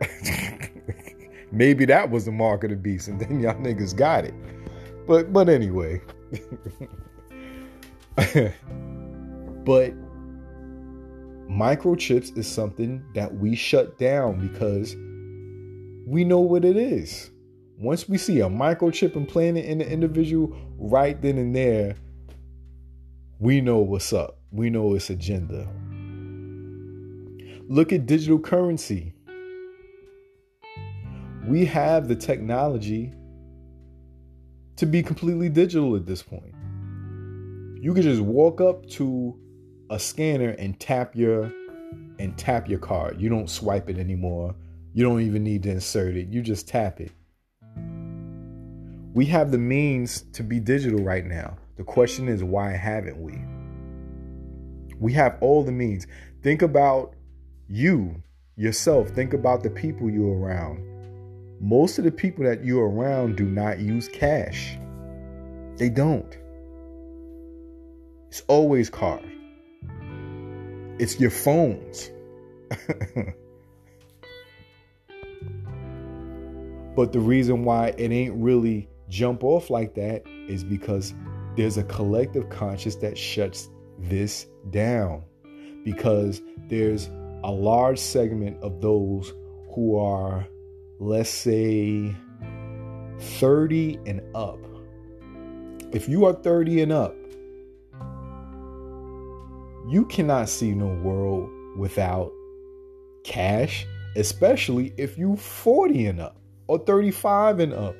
Maybe 1.52 1.84
that 1.86 2.10
was 2.10 2.24
the 2.24 2.32
mark 2.32 2.64
of 2.64 2.70
the 2.70 2.76
beast, 2.76 3.08
and 3.08 3.20
then 3.20 3.40
y'all 3.40 3.54
niggas 3.54 3.96
got 3.96 4.24
it. 4.24 4.34
But 5.06 5.32
but 5.32 5.48
anyway. 5.48 6.02
but 9.64 9.92
microchips 11.48 12.36
is 12.36 12.46
something 12.46 13.04
that 13.14 13.34
we 13.36 13.54
shut 13.54 13.98
down 13.98 14.40
because 14.40 14.94
we 16.06 16.24
know 16.24 16.40
what 16.40 16.64
it 16.64 16.76
is. 16.76 17.30
Once 17.78 18.08
we 18.08 18.16
see 18.16 18.40
a 18.40 18.48
microchip 18.48 19.16
implanted 19.16 19.64
in 19.64 19.78
the 19.78 19.90
individual, 19.90 20.56
right 20.78 21.20
then 21.20 21.36
and 21.36 21.54
there, 21.54 21.96
we 23.38 23.60
know 23.60 23.78
what's 23.78 24.12
up. 24.12 24.38
We 24.50 24.70
know 24.70 24.94
its 24.94 25.10
agenda. 25.10 25.68
Look 27.68 27.92
at 27.92 28.06
digital 28.06 28.38
currency. 28.38 29.12
We 31.46 31.64
have 31.66 32.08
the 32.08 32.16
technology 32.16 33.12
to 34.76 34.86
be 34.86 35.02
completely 35.02 35.48
digital 35.48 35.94
at 35.94 36.04
this 36.04 36.22
point. 36.22 36.54
You 37.80 37.94
can 37.94 38.02
just 38.02 38.20
walk 38.20 38.60
up 38.60 38.84
to 38.90 39.38
a 39.90 39.98
scanner 39.98 40.50
and 40.50 40.78
tap 40.80 41.14
your 41.14 41.52
and 42.18 42.36
tap 42.36 42.68
your 42.68 42.80
card. 42.80 43.20
You 43.20 43.28
don't 43.28 43.48
swipe 43.48 43.88
it 43.88 43.96
anymore. 43.96 44.56
You 44.92 45.04
don't 45.04 45.20
even 45.20 45.44
need 45.44 45.62
to 45.64 45.70
insert 45.70 46.16
it. 46.16 46.28
You 46.28 46.42
just 46.42 46.66
tap 46.66 47.00
it. 47.00 47.12
We 49.14 49.24
have 49.26 49.52
the 49.52 49.58
means 49.58 50.22
to 50.32 50.42
be 50.42 50.58
digital 50.58 51.04
right 51.04 51.24
now. 51.24 51.58
The 51.76 51.84
question 51.84 52.28
is, 52.28 52.42
why 52.42 52.70
haven't 52.70 53.20
we? 53.20 53.38
We 54.98 55.12
have 55.12 55.36
all 55.40 55.62
the 55.62 55.72
means. 55.72 56.06
Think 56.42 56.62
about 56.62 57.14
you, 57.68 58.22
yourself. 58.56 59.10
Think 59.10 59.32
about 59.32 59.62
the 59.62 59.70
people 59.70 60.10
you're 60.10 60.38
around. 60.38 60.95
Most 61.60 61.98
of 61.98 62.04
the 62.04 62.10
people 62.12 62.44
that 62.44 62.64
you're 62.64 62.88
around 62.88 63.36
do 63.36 63.44
not 63.44 63.78
use 63.78 64.08
cash, 64.08 64.76
they 65.76 65.88
don't. 65.88 66.36
It's 68.28 68.42
always 68.48 68.90
card, 68.90 69.24
it's 70.98 71.18
your 71.18 71.30
phones. 71.30 72.10
but 76.96 77.12
the 77.12 77.20
reason 77.20 77.64
why 77.64 77.94
it 77.96 78.10
ain't 78.10 78.34
really 78.34 78.88
jump 79.08 79.44
off 79.44 79.70
like 79.70 79.94
that 79.94 80.24
is 80.48 80.64
because 80.64 81.14
there's 81.56 81.78
a 81.78 81.84
collective 81.84 82.50
conscious 82.50 82.96
that 82.96 83.16
shuts 83.16 83.70
this 83.98 84.46
down 84.70 85.22
because 85.84 86.42
there's 86.68 87.08
a 87.44 87.50
large 87.50 87.98
segment 87.98 88.60
of 88.62 88.80
those 88.80 89.32
who 89.74 89.96
are, 89.96 90.46
let's 90.98 91.30
say, 91.30 92.14
30 93.18 93.98
and 94.06 94.20
up. 94.34 94.58
If 95.92 96.08
you 96.08 96.24
are 96.26 96.32
30 96.32 96.82
and 96.82 96.92
up, 96.92 97.14
you 99.88 100.04
cannot 100.08 100.48
see 100.48 100.72
no 100.72 100.88
world 101.02 101.48
without 101.76 102.32
cash, 103.24 103.86
especially 104.16 104.92
if 104.96 105.16
you 105.16 105.36
40 105.36 106.06
and 106.06 106.20
up 106.20 106.38
or 106.66 106.78
35 106.78 107.60
and 107.60 107.72
up. 107.72 107.96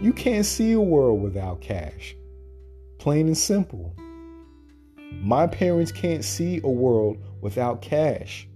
You 0.00 0.12
can't 0.12 0.46
see 0.46 0.72
a 0.72 0.80
world 0.80 1.22
without 1.22 1.60
cash. 1.60 2.16
Plain 2.98 3.26
and 3.26 3.36
simple. 3.36 3.94
My 5.22 5.46
parents 5.46 5.92
can't 5.92 6.24
see 6.24 6.60
a 6.64 6.70
world 6.70 7.18
without 7.40 7.82
cash. 7.82 8.48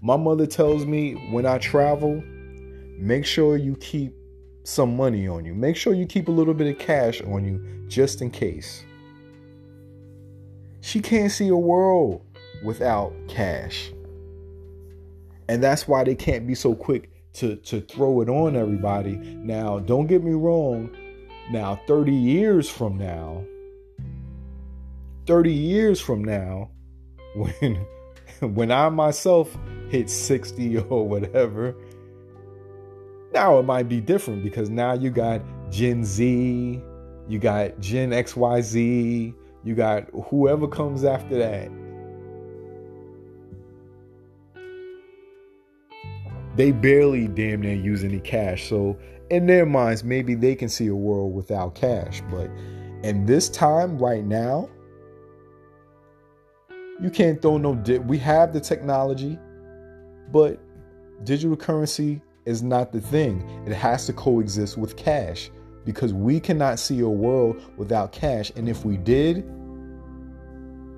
My 0.00 0.16
mother 0.16 0.46
tells 0.46 0.86
me 0.86 1.14
when 1.32 1.44
I 1.44 1.58
travel, 1.58 2.22
make 2.98 3.26
sure 3.26 3.56
you 3.56 3.74
keep 3.76 4.14
some 4.62 4.96
money 4.96 5.26
on 5.26 5.44
you. 5.44 5.54
Make 5.54 5.76
sure 5.76 5.94
you 5.94 6.06
keep 6.06 6.28
a 6.28 6.30
little 6.30 6.54
bit 6.54 6.68
of 6.68 6.78
cash 6.78 7.20
on 7.22 7.44
you 7.44 7.86
just 7.88 8.22
in 8.22 8.30
case. 8.30 8.84
She 10.80 11.00
can't 11.00 11.32
see 11.32 11.48
a 11.48 11.56
world 11.56 12.22
without 12.62 13.12
cash. 13.28 13.90
And 15.48 15.62
that's 15.62 15.88
why 15.88 16.04
they 16.04 16.14
can't 16.14 16.46
be 16.46 16.54
so 16.54 16.74
quick 16.74 17.10
to, 17.34 17.56
to 17.56 17.80
throw 17.80 18.20
it 18.20 18.28
on 18.28 18.56
everybody. 18.56 19.16
Now, 19.16 19.78
don't 19.78 20.06
get 20.06 20.22
me 20.22 20.32
wrong. 20.32 20.90
Now, 21.50 21.80
30 21.86 22.12
years 22.12 22.68
from 22.68 22.98
now, 22.98 23.44
30 25.26 25.52
years 25.52 26.00
from 26.00 26.22
now, 26.22 26.70
when 27.34 27.86
when 28.54 28.70
I 28.70 28.88
myself 28.88 29.56
hit 29.90 30.10
60 30.10 30.78
or 30.90 31.08
whatever, 31.08 31.74
Now 33.32 33.58
it 33.58 33.64
might 33.64 33.88
be 33.88 34.00
different 34.00 34.42
because 34.42 34.70
now 34.70 34.94
you 34.94 35.10
got 35.10 35.42
Gen 35.70 36.04
Z, 36.04 36.82
you 37.28 37.38
got 37.38 37.78
Gen 37.80 38.10
XYZ, 38.10 39.34
you 39.64 39.74
got 39.74 40.08
whoever 40.28 40.66
comes 40.66 41.04
after 41.04 41.38
that. 41.38 41.70
They 46.56 46.72
barely 46.72 47.28
damn 47.28 47.60
near 47.62 47.74
use 47.74 48.02
any 48.04 48.20
cash. 48.20 48.68
So 48.68 48.98
in 49.30 49.46
their 49.46 49.66
minds, 49.66 50.04
maybe 50.04 50.34
they 50.34 50.54
can 50.54 50.68
see 50.68 50.88
a 50.88 50.94
world 50.94 51.34
without 51.34 51.74
cash. 51.74 52.22
But 52.30 52.50
in 53.04 53.26
this 53.26 53.48
time 53.48 53.98
right 53.98 54.24
now, 54.24 54.68
you 57.00 57.10
can't 57.10 57.40
throw 57.40 57.58
no 57.58 57.74
di- 57.74 57.98
we 57.98 58.18
have 58.18 58.52
the 58.52 58.60
technology, 58.60 59.38
but 60.32 60.58
digital 61.24 61.56
currency 61.56 62.20
is 62.44 62.62
not 62.62 62.92
the 62.92 63.00
thing. 63.00 63.48
It 63.66 63.74
has 63.74 64.06
to 64.06 64.12
coexist 64.12 64.76
with 64.78 64.96
cash 64.96 65.50
because 65.84 66.12
we 66.12 66.40
cannot 66.40 66.78
see 66.78 67.00
a 67.00 67.08
world 67.08 67.62
without 67.76 68.12
cash. 68.12 68.50
And 68.56 68.68
if 68.68 68.84
we 68.84 68.96
did, 68.96 69.38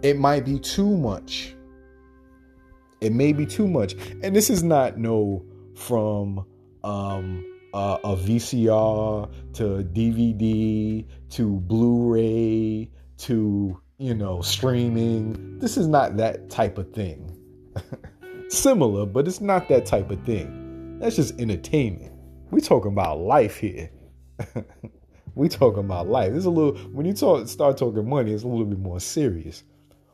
it 0.02 0.18
might 0.18 0.44
be 0.44 0.58
too 0.58 0.96
much. 0.96 1.54
It 3.00 3.12
may 3.12 3.32
be 3.32 3.46
too 3.46 3.66
much. 3.66 3.94
And 4.22 4.34
this 4.34 4.50
is 4.50 4.62
not 4.62 4.98
no 4.98 5.44
from 5.74 6.44
um, 6.82 7.44
uh, 7.72 7.98
a 8.04 8.16
VCR 8.16 9.30
to 9.54 9.62
DVD 9.62 11.06
to 11.30 11.60
Blu-ray 11.60 12.90
to 13.18 13.80
you 14.00 14.14
know 14.14 14.40
streaming. 14.40 15.58
This 15.58 15.76
is 15.76 15.86
not 15.86 16.16
that 16.16 16.48
type 16.48 16.78
of 16.78 16.90
thing. 16.92 17.36
Similar, 18.48 19.04
but 19.04 19.28
it's 19.28 19.42
not 19.42 19.68
that 19.68 19.84
type 19.84 20.10
of 20.10 20.24
thing. 20.24 20.98
That's 20.98 21.16
just 21.16 21.38
entertainment. 21.38 22.12
We 22.50 22.62
talking 22.62 22.92
about 22.92 23.20
life 23.20 23.58
here. 23.58 23.90
we 25.34 25.50
talking 25.50 25.80
about 25.80 26.08
life. 26.08 26.32
It's 26.32 26.46
a 26.46 26.50
little 26.50 26.78
when 26.92 27.04
you 27.04 27.12
talk 27.12 27.46
start 27.46 27.76
talking 27.76 28.08
money, 28.08 28.32
it's 28.32 28.42
a 28.42 28.48
little 28.48 28.64
bit 28.64 28.78
more 28.78 29.00
serious. 29.00 29.64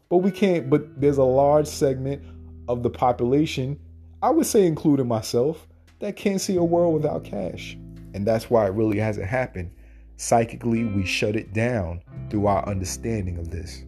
But 0.09 0.19
we 0.19 0.33
can't. 0.33 0.69
But 0.69 1.01
there's 1.01 1.19
a 1.19 1.25
large 1.25 1.69
segment 1.69 2.25
of 2.69 2.83
the 2.83 2.91
population, 2.91 3.79
I 4.21 4.31
would 4.31 4.47
say, 4.47 4.67
including 4.67 5.07
myself, 5.07 5.69
that 6.01 6.17
can't 6.17 6.41
see 6.41 6.57
a 6.57 6.65
world 6.65 6.95
without 6.95 7.23
cash, 7.23 7.79
and 8.15 8.27
that's 8.27 8.51
why 8.51 8.67
it 8.67 8.71
really 8.71 8.99
hasn't 8.99 9.29
happened. 9.29 9.71
Psychically, 10.19 10.85
we 10.85 11.05
shut 11.05 11.37
it 11.37 11.53
down 11.53 12.01
through 12.31 12.47
our 12.47 12.67
understanding 12.67 13.39
of 13.39 13.51
this, 13.51 13.85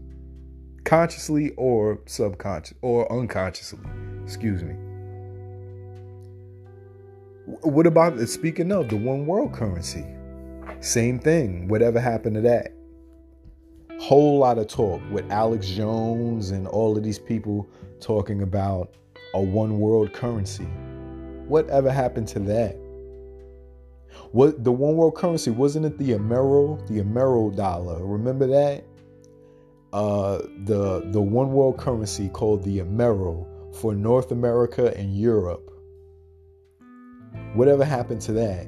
consciously 0.84 1.52
or 1.56 2.00
subconscious 2.06 2.76
or 2.82 3.10
unconsciously. 3.10 3.80
Excuse 4.24 4.62
me. 4.62 4.74
What 7.62 7.86
about 7.86 8.18
speaking 8.28 8.70
of 8.72 8.90
the 8.90 8.96
one 8.96 9.24
world 9.24 9.54
currency? 9.54 10.04
Same 10.80 11.18
thing. 11.18 11.66
Whatever 11.66 11.98
happened 11.98 12.34
to 12.34 12.42
that? 12.42 12.74
Whole 13.98 14.38
lot 14.38 14.58
of 14.58 14.68
talk 14.68 15.00
with 15.10 15.30
Alex 15.30 15.66
Jones 15.66 16.50
and 16.50 16.68
all 16.68 16.96
of 16.96 17.02
these 17.02 17.18
people 17.18 17.66
talking 18.00 18.42
about 18.42 18.94
a 19.32 19.40
one 19.40 19.80
world 19.80 20.12
currency. 20.12 20.68
Whatever 21.46 21.90
happened 21.90 22.28
to 22.28 22.38
that? 22.40 22.76
What 24.32 24.62
the 24.62 24.72
one 24.72 24.96
world 24.96 25.14
currency 25.14 25.50
wasn't 25.50 25.86
it 25.86 25.98
the 25.98 26.10
Amero, 26.10 26.86
the 26.86 27.02
Amero 27.02 27.54
dollar? 27.54 28.04
Remember 28.04 28.46
that? 28.46 28.84
Uh, 29.92 30.38
the 30.64 31.02
the 31.12 31.20
one 31.20 31.52
world 31.52 31.78
currency 31.78 32.28
called 32.28 32.62
the 32.62 32.80
Amero 32.80 33.46
for 33.74 33.94
North 33.94 34.32
America 34.32 34.94
and 34.96 35.16
Europe 35.16 35.68
Whatever 37.54 37.84
happened 37.84 38.20
to 38.22 38.32
that? 38.32 38.66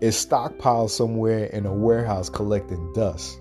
It's 0.00 0.24
stockpiled 0.24 0.90
somewhere 0.90 1.44
in 1.44 1.66
a 1.66 1.72
warehouse 1.72 2.28
collecting 2.28 2.92
dust. 2.92 3.38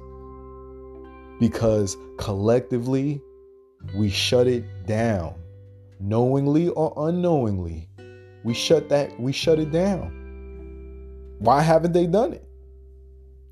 Because 1.39 1.97
collectively, 2.17 3.21
we 3.95 4.10
shut 4.10 4.47
it 4.47 4.65
down. 4.86 5.36
Knowingly 6.00 6.69
or 6.69 6.93
unknowingly, 6.97 7.89
we 8.43 8.54
shut 8.54 8.89
that 8.89 9.19
we 9.19 9.32
shut 9.32 9.60
it 9.60 9.71
down. 9.71 10.17
Why 11.39 11.62
haven't 11.62 11.93
they 11.93 12.08
done 12.08 12.34
it? 12.34 12.45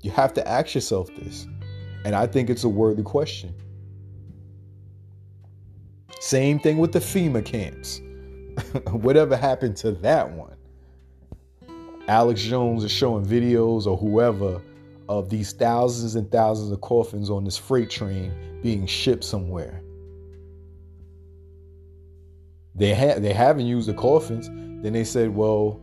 You 0.02 0.10
have 0.12 0.32
to 0.34 0.48
ask 0.48 0.74
yourself 0.74 1.08
this. 1.16 1.46
And 2.04 2.14
I 2.14 2.26
think 2.26 2.48
it's 2.48 2.64
a 2.64 2.68
worthy 2.68 3.02
question. 3.02 3.54
Same 6.20 6.58
thing 6.58 6.78
with 6.78 6.92
the 6.92 6.98
FEMA 6.98 7.44
camps. 7.44 8.00
Whatever 8.90 9.36
happened 9.36 9.76
to 9.78 9.92
that 9.92 10.30
one? 10.30 10.56
Alex 12.08 12.42
Jones 12.42 12.84
is 12.84 12.90
showing 12.90 13.24
videos 13.24 13.86
or 13.86 13.96
whoever 13.96 14.60
of 15.08 15.28
these 15.28 15.52
thousands 15.52 16.14
and 16.14 16.30
thousands 16.30 16.70
of 16.70 16.80
coffins 16.80 17.30
on 17.30 17.44
this 17.44 17.56
freight 17.56 17.90
train 17.90 18.32
being 18.62 18.86
shipped 18.86 19.24
somewhere. 19.24 19.82
They 22.74 22.94
ha- 22.94 23.18
they 23.18 23.32
haven't 23.32 23.66
used 23.66 23.88
the 23.88 23.94
coffins. 23.94 24.48
Then 24.82 24.92
they 24.92 25.04
said, 25.04 25.34
well, 25.34 25.80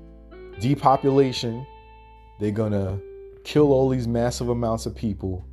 depopulation, 0.59 1.65
they're 2.39 2.51
gonna 2.51 2.99
kill 3.43 3.71
all 3.71 3.89
these 3.89 4.07
massive 4.07 4.49
amounts 4.49 4.85
of 4.85 4.95
people 4.95 5.45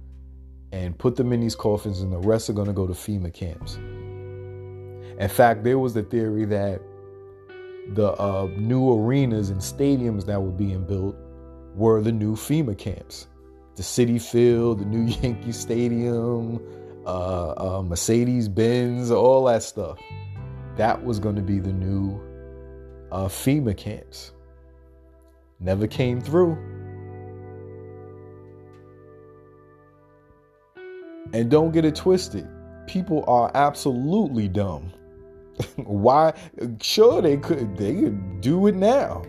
and 0.72 0.98
put 0.98 1.16
them 1.16 1.32
in 1.32 1.40
these 1.40 1.54
coffins, 1.54 2.00
and 2.00 2.12
the 2.12 2.18
rest 2.18 2.50
are 2.50 2.54
gonna 2.54 2.72
go 2.72 2.86
to 2.86 2.94
FEMA 2.94 3.32
camps. 3.32 3.76
In 3.76 5.28
fact, 5.28 5.62
there 5.62 5.78
was 5.78 5.94
the 5.94 6.02
theory 6.02 6.44
that 6.46 6.80
the 7.92 8.12
uh, 8.14 8.48
new 8.56 8.92
arenas 8.92 9.50
and 9.50 9.60
stadiums 9.60 10.26
that 10.26 10.42
were 10.42 10.50
being 10.50 10.84
built 10.84 11.16
were 11.74 12.00
the 12.00 12.12
new 12.12 12.34
FEMA 12.34 12.76
camps. 12.76 13.28
The 13.76 13.82
Citi 13.82 14.20
Field, 14.20 14.80
the 14.80 14.84
new 14.84 15.12
Yankee 15.22 15.52
Stadium, 15.52 16.60
uh, 17.06 17.78
uh, 17.78 17.82
Mercedes 17.82 18.48
Benz, 18.48 19.10
all 19.10 19.44
that 19.44 19.62
stuff. 19.62 19.98
That 20.76 21.04
was 21.04 21.18
going 21.18 21.36
to 21.36 21.42
be 21.42 21.58
the 21.58 21.72
new 21.72 22.20
uh, 23.14 23.28
FEMA 23.28 23.76
camps. 23.76 24.32
Never 25.60 25.86
came 25.86 26.20
through. 26.20 26.58
And 31.32 31.48
don't 31.50 31.72
get 31.72 31.84
it 31.84 31.94
twisted. 31.94 32.46
People 32.88 33.24
are 33.28 33.50
absolutely 33.54 34.48
dumb. 34.48 34.92
Why? 35.76 36.34
Sure, 36.82 37.22
they 37.22 37.36
could. 37.36 37.76
They 37.76 37.94
could 37.94 38.40
do 38.40 38.66
it 38.66 38.74
now. 38.74 39.24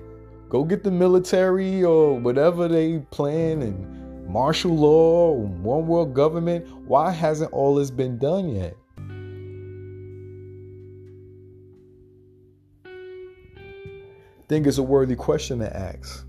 Go 0.50 0.64
get 0.64 0.84
the 0.84 0.92
military 0.92 1.84
or 1.84 2.20
whatever 2.20 2.68
they 2.68 3.00
plan 3.12 3.62
and 3.62 4.28
martial 4.28 4.76
law, 4.76 5.34
one 5.34 5.86
world 5.86 6.16
government. 6.16 6.68
Why 6.88 7.12
hasn't 7.12 7.54
all 7.54 7.76
this 7.76 7.92
been 7.92 8.18
done 8.18 8.50
yet? 8.50 8.76
Think 14.48 14.68
it's 14.68 14.78
a 14.78 14.84
worthy 14.84 15.16
question 15.16 15.60
to 15.60 15.76
ask. 15.76 16.26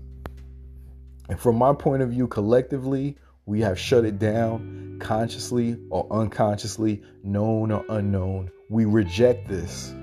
And 1.29 1.39
from 1.39 1.55
my 1.57 1.73
point 1.73 2.01
of 2.01 2.09
view, 2.09 2.27
collectively, 2.27 3.17
we 3.45 3.61
have 3.61 3.79
shut 3.79 4.05
it 4.05 4.19
down 4.19 4.97
consciously 4.99 5.77
or 5.89 6.07
unconsciously, 6.11 7.01
known 7.23 7.71
or 7.71 7.85
unknown. 7.89 8.51
We 8.69 8.85
reject 8.85 9.47
this. 9.47 9.93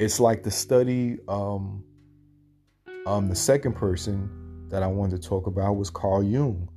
It's 0.00 0.18
like 0.18 0.42
the 0.42 0.50
study, 0.50 1.18
um, 1.28 1.84
um, 3.06 3.28
the 3.28 3.34
second 3.34 3.74
person 3.74 4.68
that 4.70 4.82
I 4.82 4.86
wanted 4.86 5.20
to 5.20 5.28
talk 5.28 5.46
about 5.46 5.74
was 5.74 5.90
Carl 5.90 6.22
Jung, 6.22 6.70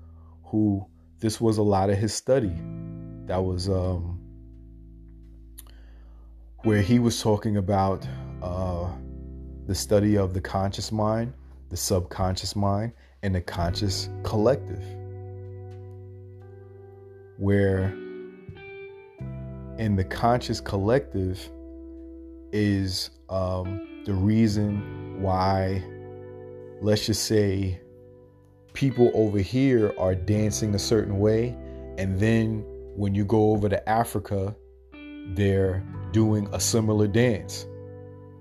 who 0.43 0.85
this 1.19 1.39
was 1.39 1.57
a 1.57 1.63
lot 1.63 1.89
of 1.89 1.97
his 1.97 2.13
study. 2.13 2.53
That 3.27 3.41
was 3.43 3.69
um, 3.69 4.12
where 6.63 6.81
he 6.81 6.97
was 6.97 7.21
talking 7.21 7.57
about 7.57 8.07
uh, 8.41 8.89
the 9.67 9.75
study 9.75 10.17
of 10.17 10.33
the 10.33 10.39
conscious 10.39 10.93
mind, 10.93 11.33
the 11.69 11.75
subconscious 11.75 12.55
mind, 12.55 12.93
and 13.21 13.35
the 13.35 13.41
conscious 13.41 14.09
collective. 14.23 14.81
Where 17.37 17.93
in 19.77 19.95
the 19.97 20.05
conscious 20.05 20.61
collective 20.61 21.49
is 22.53 23.09
um, 23.29 24.03
the 24.05 24.13
reason 24.13 25.21
why, 25.21 25.83
let's 26.81 27.05
just 27.05 27.25
say, 27.25 27.81
people 28.71 29.11
over 29.13 29.39
here 29.39 29.93
are 29.97 30.15
dancing 30.15 30.75
a 30.75 30.79
certain 30.79 31.19
way, 31.19 31.57
and 31.97 32.17
then 32.17 32.63
when 32.95 33.13
you 33.13 33.25
go 33.25 33.51
over 33.51 33.67
to 33.67 33.89
Africa, 33.89 34.55
they're 35.29 35.83
doing 36.11 36.47
a 36.51 36.59
similar 36.59 37.07
dance. 37.07 37.65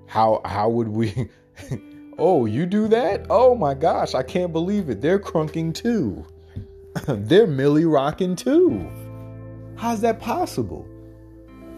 How 0.06 0.40
how 0.44 0.68
would 0.68 0.88
we? 0.88 1.30
oh, 2.18 2.46
you 2.46 2.66
do 2.66 2.88
that? 2.88 3.26
Oh 3.30 3.54
my 3.54 3.74
gosh, 3.74 4.14
I 4.14 4.22
can't 4.22 4.52
believe 4.52 4.90
it. 4.90 5.00
They're 5.00 5.18
crunking 5.18 5.74
too. 5.74 6.24
They're 7.08 7.46
Milly 7.46 7.84
rocking 7.84 8.36
too. 8.36 8.86
How's 9.76 10.02
that 10.02 10.20
possible? 10.20 10.86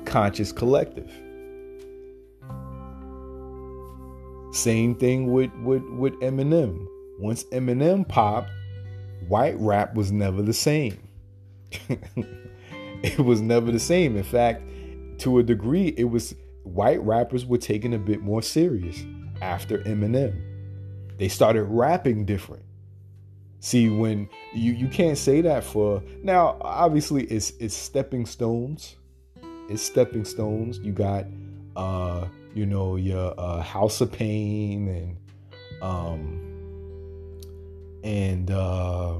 conscious 0.04 0.52
collective. 0.52 1.10
Same 4.52 4.94
thing 4.94 5.32
with, 5.32 5.50
with, 5.62 5.82
with 5.90 6.12
Eminem. 6.20 6.86
Once 7.18 7.44
Eminem 7.44 8.08
popped, 8.08 8.50
white 9.28 9.58
rap 9.58 9.94
was 9.94 10.12
never 10.12 10.42
the 10.42 10.52
same. 10.52 10.98
it 13.02 13.18
was 13.18 13.40
never 13.40 13.72
the 13.72 13.80
same. 13.80 14.16
In 14.16 14.22
fact, 14.22 14.62
to 15.18 15.38
a 15.38 15.42
degree, 15.42 15.88
it 15.96 16.04
was 16.04 16.34
white 16.62 17.00
rappers 17.02 17.44
were 17.44 17.58
taken 17.58 17.92
a 17.92 17.98
bit 17.98 18.22
more 18.22 18.42
serious 18.42 19.04
after 19.40 19.78
Eminem. 19.80 20.40
They 21.18 21.28
started 21.28 21.64
rapping 21.64 22.24
different. 22.24 22.64
See, 23.60 23.88
when 23.88 24.28
you 24.52 24.72
you 24.72 24.88
can't 24.88 25.16
say 25.16 25.40
that 25.40 25.64
for 25.64 26.02
now, 26.22 26.58
obviously 26.60 27.24
it's 27.24 27.50
it's 27.60 27.74
stepping 27.74 28.26
stones. 28.26 28.96
It's 29.70 29.82
stepping 29.82 30.24
stones. 30.24 30.78
You 30.80 30.92
got 30.92 31.24
uh, 31.76 32.26
you 32.54 32.66
know, 32.66 32.96
your 32.96 33.34
uh, 33.38 33.60
House 33.60 34.00
of 34.00 34.12
Pain 34.12 34.88
and 34.88 35.16
um 35.82 36.40
and 38.04 38.50
uh 38.50 39.18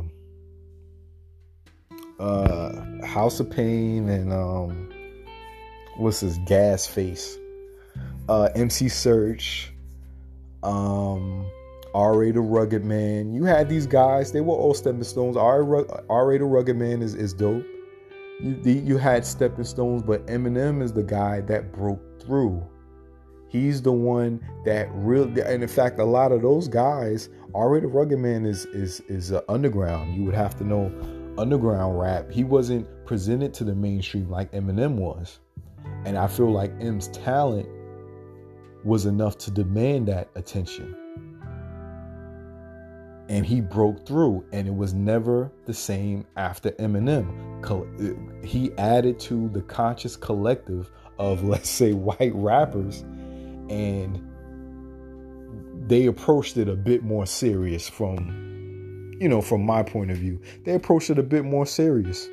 uh 2.18 3.04
House 3.04 3.40
of 3.40 3.50
Pain 3.50 4.09
and 4.09 4.33
um 4.33 4.93
what's 5.96 6.20
his 6.20 6.38
gas 6.46 6.87
face? 6.87 7.38
Uh 8.28 8.48
MC 8.54 8.87
Serch, 8.87 9.68
um 10.62 11.46
R.A. 11.94 12.33
the 12.33 12.40
Rugged 12.40 12.85
Man. 12.85 13.33
You 13.33 13.44
had 13.44 13.68
these 13.68 13.87
guys, 13.87 14.33
they 14.33 14.40
were 14.40 14.54
all 14.54 14.74
stepping 14.74 15.04
stones. 15.04 15.37
R.A. 15.37 16.38
the 16.38 16.44
Rugged 16.44 16.76
Man 16.76 17.02
is, 17.02 17.14
is 17.14 17.33
dope. 17.33 17.64
You, 18.40 18.59
you 18.64 18.98
had 18.98 19.24
stepping 19.24 19.64
stones, 19.64 20.02
but 20.02 20.26
Eminem 20.26 20.83
is 20.83 20.92
the 20.92 21.04
guy 21.04 21.40
that 21.42 21.72
broke 21.72 22.20
through. 22.20 22.62
He's 23.48 23.80
the 23.80 23.92
one 23.92 24.44
that 24.64 24.88
really, 24.92 25.40
and 25.42 25.62
in 25.62 25.68
fact, 25.68 26.00
a 26.00 26.04
lot 26.04 26.33
of 26.33 26.42
those 26.42 26.66
guys, 26.66 27.28
R.A. 27.54 27.80
the 27.83 27.87
Rugged 27.87 28.18
Man 28.18 28.44
is 28.44 28.66
is 28.66 28.98
is 29.02 29.30
uh, 29.30 29.42
underground. 29.48 30.16
You 30.16 30.24
would 30.24 30.35
have 30.35 30.59
to 30.59 30.64
know 30.64 30.92
underground 31.38 32.00
rap. 32.00 32.28
He 32.33 32.42
wasn't 32.42 32.88
presented 33.07 33.54
to 33.54 33.64
the 33.64 33.74
mainstream 33.74 34.28
like 34.28 34.50
Eminem 34.50 34.96
was, 34.96 35.38
and 36.04 36.18
I 36.18 36.26
feel 36.26 36.50
like 36.50 36.72
M's 36.80 37.08
talent 37.08 37.68
was 38.84 39.06
enough 39.06 39.38
to 39.38 39.50
demand 39.50 40.08
that 40.08 40.28
attention 40.34 40.94
and 43.28 43.46
he 43.46 43.60
broke 43.60 44.06
through 44.06 44.44
and 44.52 44.68
it 44.68 44.74
was 44.74 44.92
never 44.92 45.50
the 45.64 45.74
same 45.74 46.26
after 46.36 46.70
Eminem. 46.72 47.62
Uh, 47.64 48.46
he 48.46 48.70
added 48.76 49.18
to 49.18 49.48
the 49.50 49.62
conscious 49.62 50.16
collective 50.16 50.90
of 51.18 51.44
let's 51.48 51.70
say 51.70 51.92
white 51.92 52.34
rappers 52.34 53.00
and 53.70 54.22
they 55.88 56.06
approached 56.06 56.56
it 56.56 56.68
a 56.68 56.76
bit 56.76 57.02
more 57.02 57.26
serious 57.26 57.88
from 57.88 59.16
you 59.20 59.28
know 59.28 59.40
from 59.40 59.64
my 59.64 59.82
point 59.82 60.10
of 60.10 60.18
view. 60.18 60.40
They 60.64 60.74
approached 60.74 61.10
it 61.10 61.18
a 61.18 61.22
bit 61.22 61.44
more 61.44 61.66
serious. 61.66 62.28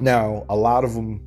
Now, 0.00 0.44
a 0.48 0.54
lot 0.54 0.84
of 0.84 0.94
them 0.94 1.20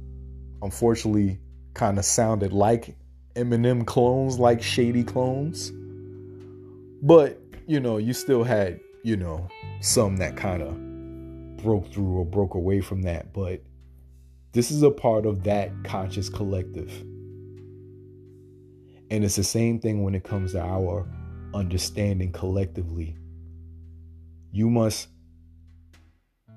unfortunately 0.62 1.39
kind 1.74 1.97
of 1.97 2.06
sounded 2.06 2.54
like 2.54 2.95
Eminem 3.36 3.86
clones, 3.86 4.39
like 4.39 4.62
shady 4.62 5.04
clones. 5.04 5.71
But 7.02 7.39
you 7.67 7.80
know, 7.80 7.97
you 7.97 8.13
still 8.13 8.43
had, 8.43 8.80
you 9.04 9.15
know, 9.15 9.47
some 9.80 10.17
that 10.17 10.36
kind 10.36 10.62
of 10.62 10.76
broke 11.63 11.91
through 11.91 12.17
or 12.17 12.26
broke 12.26 12.56
away 12.56 12.82
from 12.82 13.04
that. 13.04 13.34
But 13.34 13.62
this 14.52 14.71
is 14.71 14.84
a 14.84 14.91
part 14.91 15.26
of 15.26 15.43
that 15.43 15.71
conscious 15.84 16.28
collective. 16.30 16.91
And 19.10 19.24
it's 19.24 19.36
the 19.36 19.43
same 19.43 19.80
thing 19.80 20.04
when 20.04 20.15
it 20.15 20.24
comes 20.24 20.54
to 20.54 20.62
our 20.62 21.08
understanding 21.54 22.32
collectively. 22.32 23.15
You 24.52 24.69
must 24.69 25.08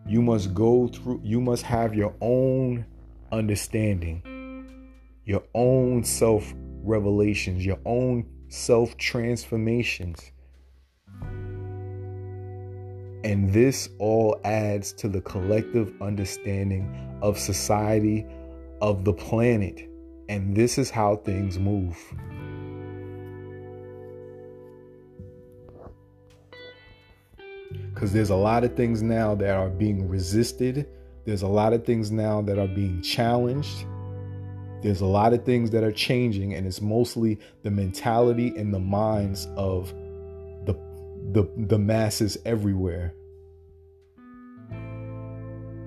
you 0.07 0.21
must 0.21 0.53
go 0.53 0.89
through 0.89 1.21
you 1.23 1.41
must 1.41 1.63
have 1.63 1.95
your 1.95 2.15
own 2.21 2.85
understanding, 3.35 4.23
your 5.25 5.43
own 5.55 6.05
self 6.05 6.55
revelations, 6.83 7.65
your 7.65 7.79
own 7.85 8.27
self 8.49 8.97
transformations 8.97 10.33
and 13.25 13.51
this 13.51 13.89
all 13.99 14.39
adds 14.45 14.93
to 14.93 15.09
the 15.09 15.23
collective 15.23 15.95
understanding 16.03 17.19
of 17.23 17.39
society, 17.39 18.27
of 18.83 19.03
the 19.05 19.15
planet. 19.15 19.89
And 20.29 20.55
this 20.55 20.77
is 20.77 20.91
how 20.91 21.17
things 21.17 21.59
move. 21.59 21.97
Because 27.95 28.13
there's 28.13 28.29
a 28.29 28.37
lot 28.37 28.63
of 28.63 28.77
things 28.77 29.01
now 29.03 29.35
that 29.37 29.57
are 29.57 29.71
being 29.71 30.07
resisted. 30.07 30.87
There's 31.25 31.43
a 31.43 31.49
lot 31.49 31.73
of 31.73 31.85
things 31.85 32.11
now 32.11 32.43
that 32.43 32.59
are 32.59 32.69
being 32.69 33.01
challenged. 33.03 33.87
There's 34.83 35.01
a 35.01 35.07
lot 35.07 35.33
of 35.33 35.45
things 35.45 35.71
that 35.71 35.83
are 35.83 35.93
changing, 35.93 36.55
and 36.55 36.67
it's 36.67 36.81
mostly 36.81 37.39
the 37.63 37.71
mentality 37.71 38.55
and 38.57 38.73
the 38.73 38.81
minds 38.81 39.49
of 39.57 39.93
the 41.35 41.49
the 41.57 41.79
masses 41.79 42.37
everywhere. 42.45 43.15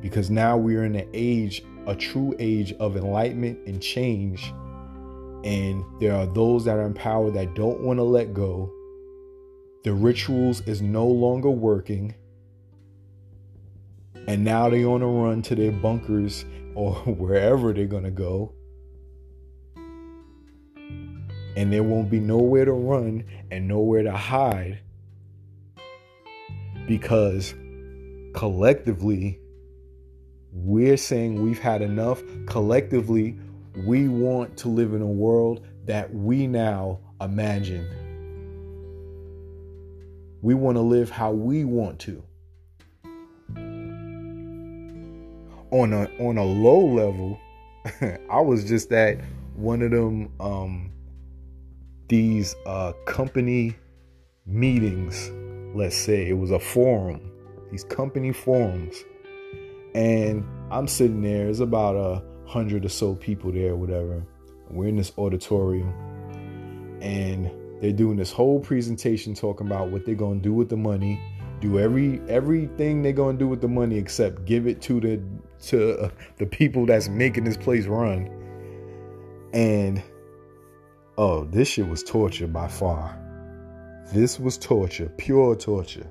Because 0.02 0.30
now 0.30 0.58
we 0.58 0.76
are 0.76 0.84
in 0.84 0.96
an 0.96 1.10
age, 1.14 1.64
a 1.86 1.96
true 1.96 2.36
age 2.40 2.74
of 2.74 2.98
enlightenment 2.98 3.60
and 3.68 3.82
change. 3.82 4.52
And 5.44 5.84
there 6.00 6.16
are 6.16 6.26
those 6.26 6.66
that 6.66 6.78
are 6.78 6.86
in 6.86 6.94
power 6.94 7.32
that 7.32 7.56
don't 7.56 7.82
want 7.82 8.00
to 8.00 8.04
let 8.04 8.34
go. 8.34 8.72
The 9.84 9.94
rituals 9.94 10.62
is 10.68 10.82
no 10.82 11.08
longer 11.08 11.50
working. 11.50 12.16
And 14.28 14.44
now 14.44 14.70
they're 14.70 14.88
on 14.88 15.02
a 15.02 15.08
run 15.08 15.42
to 15.44 15.56
their 15.56 15.72
bunkers 15.72 16.46
or 16.76 16.94
wherever 17.06 17.74
they're 17.74 17.88
going 17.88 18.04
to 18.04 18.12
go. 18.12 18.54
And 21.56 21.74
there 21.74 21.84
won't 21.84 22.12
be 22.12 22.20
nowhere 22.20 22.66
to 22.66 22.74
run 22.74 23.24
and 23.50 23.68
nowhere 23.68 24.04
to 24.04 24.12
hide 24.12 24.80
because 26.88 27.56
collectively 28.34 29.40
we're 30.54 30.98
saying 30.98 31.42
we've 31.42 31.60
had 31.60 31.82
enough. 31.82 32.22
Collectively, 32.46 33.38
we 33.86 34.08
want 34.08 34.58
to 34.58 34.70
live 34.70 34.94
in 34.94 35.02
a 35.02 35.08
world 35.08 35.66
that 35.86 36.14
we 36.14 36.48
now 36.48 37.00
imagine. 37.22 37.88
We 40.42 40.54
want 40.54 40.78
to 40.78 40.82
live 40.82 41.10
how 41.10 41.32
we 41.32 41.64
want 41.64 42.00
to. 42.02 42.24
On 45.78 45.94
a 45.94 46.06
on 46.20 46.38
a 46.38 46.44
low 46.44 46.80
level, 46.80 47.40
I 48.30 48.42
was 48.42 48.64
just 48.64 48.92
at 48.92 49.20
one 49.56 49.82
of 49.82 49.92
them 49.92 50.32
um 50.40 50.92
these 52.08 52.56
uh 52.66 52.94
company 53.06 53.76
meetings 54.46 55.30
let's 55.78 55.96
say 55.96 56.28
it 56.28 56.38
was 56.38 56.52
a 56.52 56.60
forum, 56.60 57.22
these 57.72 57.84
company 57.84 58.34
forums. 58.34 59.04
And 59.94 60.46
I'm 60.72 60.88
sitting 60.88 61.22
there, 61.22 61.46
there's 61.46 61.60
about 61.60 61.96
a 61.96 62.24
hundred 62.50 62.86
or 62.86 62.90
so 62.90 63.16
people 63.16 63.52
there, 63.52 63.76
whatever. 63.76 64.24
We're 64.70 64.88
in 64.88 64.98
this 64.98 65.12
auditorium 65.18 65.94
and 67.02 67.52
they're 67.82 67.94
doing 67.94 68.18
this 68.18 68.32
whole 68.32 68.60
presentation 68.60 69.34
talking 69.34 69.68
about 69.68 69.90
what 69.90 70.06
they're 70.06 70.16
gonna 70.16 70.40
do 70.40 70.54
with 70.54 70.70
the 70.70 70.78
money, 70.78 71.20
do 71.62 71.80
every 71.80 72.22
everything 72.28 73.02
they're 73.02 73.12
gonna 73.14 73.38
do 73.38 73.48
with 73.48 73.62
the 73.62 73.68
money 73.68 73.98
except 73.98 74.46
give 74.46 74.68
it 74.68 74.82
to 74.82 75.00
the 75.00 75.22
to 75.64 76.00
uh, 76.00 76.10
the 76.38 76.46
people 76.46 76.86
that's 76.86 77.10
making 77.10 77.44
this 77.44 77.58
place 77.58 77.86
run. 77.86 78.30
And 79.54 80.02
oh, 81.18 81.46
this 81.46 81.68
shit 81.68 81.88
was 81.88 82.04
torture 82.04 82.48
by 82.48 82.68
far. 82.68 83.18
This 84.14 84.40
was 84.40 84.58
torture, 84.58 85.12
pure 85.18 85.56
torture. 85.56 86.10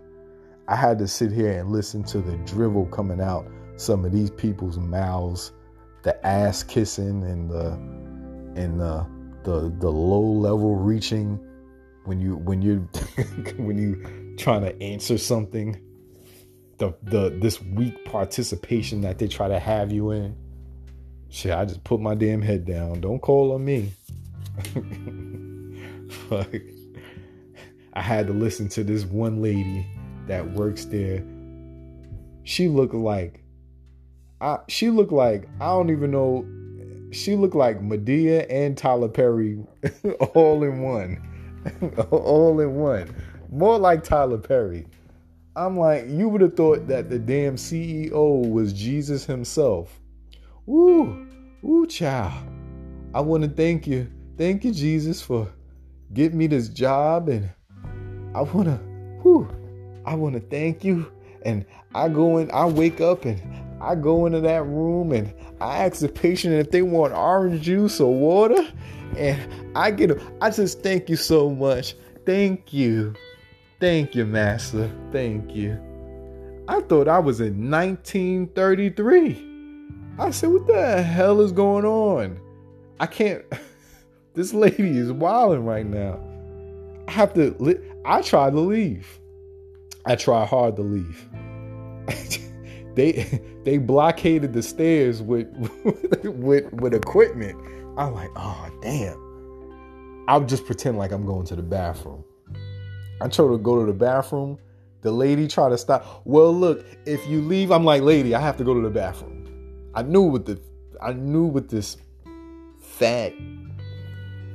I 0.68 0.76
had 0.76 0.98
to 0.98 1.08
sit 1.08 1.32
here 1.32 1.58
and 1.58 1.70
listen 1.70 2.02
to 2.04 2.20
the 2.20 2.36
drivel 2.38 2.86
coming 2.86 3.20
out 3.20 3.46
some 3.76 4.04
of 4.04 4.12
these 4.12 4.30
people's 4.30 4.78
mouths, 4.78 5.52
the 6.02 6.26
ass 6.26 6.62
kissing 6.62 7.22
and 7.24 7.50
the 7.50 7.72
and 8.60 8.80
the 8.80 9.06
the 9.44 9.72
the 9.78 9.90
low 9.90 10.20
level 10.20 10.74
reaching 10.74 11.38
when 12.04 12.20
you 12.20 12.36
when 12.36 12.62
you 12.62 12.88
when 13.56 13.78
you 13.78 14.34
trying 14.36 14.62
to 14.62 14.82
answer 14.82 15.16
something 15.18 15.80
the 16.78 16.94
the 17.04 17.36
this 17.40 17.60
weak 17.62 18.04
participation 18.04 19.00
that 19.00 19.18
they 19.18 19.28
try 19.28 19.48
to 19.48 19.58
have 19.58 19.92
you 19.92 20.10
in 20.10 20.36
shit 21.28 21.52
i 21.52 21.64
just 21.64 21.82
put 21.84 22.00
my 22.00 22.14
damn 22.14 22.42
head 22.42 22.64
down 22.64 23.00
don't 23.00 23.20
call 23.20 23.52
on 23.52 23.64
me 23.64 23.90
Fuck. 26.08 26.48
I 27.92 28.02
had 28.02 28.26
to 28.26 28.32
listen 28.32 28.68
to 28.70 28.84
this 28.84 29.04
one 29.04 29.42
lady 29.42 29.86
that 30.26 30.52
works 30.52 30.84
there. 30.84 31.24
She 32.44 32.68
looked 32.68 32.94
like 32.94 33.42
I 34.40 34.58
she 34.68 34.90
looked 34.90 35.12
like 35.12 35.48
I 35.60 35.66
don't 35.66 35.90
even 35.90 36.10
know 36.10 36.46
she 37.12 37.36
looked 37.36 37.54
like 37.54 37.80
Madea 37.80 38.46
and 38.50 38.76
Tyler 38.76 39.08
Perry 39.08 39.58
all 40.34 40.62
in 40.62 40.80
one. 40.82 41.22
all 42.10 42.60
in 42.60 42.74
one. 42.76 43.14
More 43.50 43.78
like 43.78 44.04
Tyler 44.04 44.38
Perry. 44.38 44.86
I'm 45.56 45.78
like, 45.78 46.04
you 46.06 46.28
would 46.28 46.42
have 46.42 46.54
thought 46.54 46.86
that 46.88 47.08
the 47.08 47.18
damn 47.18 47.56
CEO 47.56 48.46
was 48.50 48.74
Jesus 48.74 49.24
himself. 49.24 49.98
Woo, 50.66 51.26
woo, 51.62 51.86
child. 51.86 52.46
I 53.14 53.20
want 53.20 53.42
to 53.42 53.48
thank 53.48 53.86
you. 53.86 54.12
Thank 54.36 54.64
you, 54.64 54.72
Jesus, 54.72 55.22
for 55.22 55.48
getting 56.12 56.36
me 56.36 56.46
this 56.46 56.68
job. 56.68 57.30
And 57.30 57.48
I 58.34 58.42
want 58.42 58.66
to, 58.66 58.78
whoo, 59.24 59.48
I 60.04 60.14
want 60.14 60.34
to 60.34 60.40
thank 60.40 60.84
you. 60.84 61.10
And 61.46 61.64
I 61.94 62.10
go 62.10 62.36
in, 62.36 62.50
I 62.50 62.66
wake 62.66 63.00
up 63.00 63.24
and 63.24 63.40
I 63.80 63.94
go 63.94 64.26
into 64.26 64.42
that 64.42 64.66
room 64.66 65.12
and 65.12 65.32
I 65.58 65.86
ask 65.86 66.00
the 66.00 66.08
patient 66.10 66.52
if 66.52 66.70
they 66.70 66.82
want 66.82 67.14
orange 67.14 67.62
juice 67.62 67.98
or 67.98 68.12
water. 68.12 68.62
And 69.16 69.72
I 69.74 69.90
get, 69.90 70.10
I 70.42 70.50
just 70.50 70.82
thank 70.82 71.08
you 71.08 71.16
so 71.16 71.48
much. 71.50 71.96
Thank 72.26 72.74
you. 72.74 73.14
Thank 73.78 74.14
you, 74.14 74.24
Master. 74.24 74.90
Thank 75.12 75.54
you. 75.54 75.78
I 76.66 76.80
thought 76.80 77.08
I 77.08 77.18
was 77.18 77.40
in 77.40 77.70
1933. 77.70 79.44
I 80.18 80.30
said, 80.30 80.50
what 80.50 80.66
the 80.66 81.02
hell 81.02 81.42
is 81.42 81.52
going 81.52 81.84
on? 81.84 82.40
I 83.00 83.06
can't. 83.06 83.44
this 84.34 84.54
lady 84.54 84.96
is 84.96 85.12
wilding 85.12 85.66
right 85.66 85.86
now. 85.86 86.18
I 87.06 87.10
have 87.12 87.34
to. 87.34 87.54
Li- 87.58 87.78
I 88.06 88.22
tried 88.22 88.54
to 88.54 88.60
leave. 88.60 89.20
I 90.06 90.16
tried 90.16 90.46
hard 90.48 90.76
to 90.76 90.82
leave. 90.82 91.28
they 92.94 93.42
they 93.64 93.78
blockaded 93.78 94.54
the 94.54 94.62
stairs 94.62 95.22
with 95.22 95.48
with 96.24 96.72
with 96.72 96.94
equipment. 96.94 97.60
I'm 97.98 98.14
like, 98.14 98.30
oh 98.36 98.70
damn. 98.80 99.22
I'll 100.28 100.44
just 100.44 100.64
pretend 100.64 100.96
like 100.98 101.12
I'm 101.12 101.26
going 101.26 101.46
to 101.46 101.56
the 101.56 101.62
bathroom. 101.62 102.24
I 103.20 103.28
try 103.28 103.46
to 103.46 103.58
go 103.58 103.80
to 103.80 103.86
the 103.86 103.96
bathroom. 103.96 104.58
The 105.02 105.10
lady 105.12 105.46
tried 105.48 105.70
to 105.70 105.78
stop. 105.78 106.22
Well, 106.24 106.52
look, 106.52 106.84
if 107.06 107.26
you 107.28 107.40
leave, 107.40 107.70
I'm 107.70 107.84
like, 107.84 108.02
lady, 108.02 108.34
I 108.34 108.40
have 108.40 108.56
to 108.58 108.64
go 108.64 108.74
to 108.74 108.80
the 108.80 108.90
bathroom. 108.90 109.48
I 109.94 110.02
knew 110.02 110.22
what 110.22 110.44
the 110.44 110.60
I 111.00 111.12
knew 111.12 111.44
what 111.44 111.68
this 111.68 111.96
fat 112.80 113.32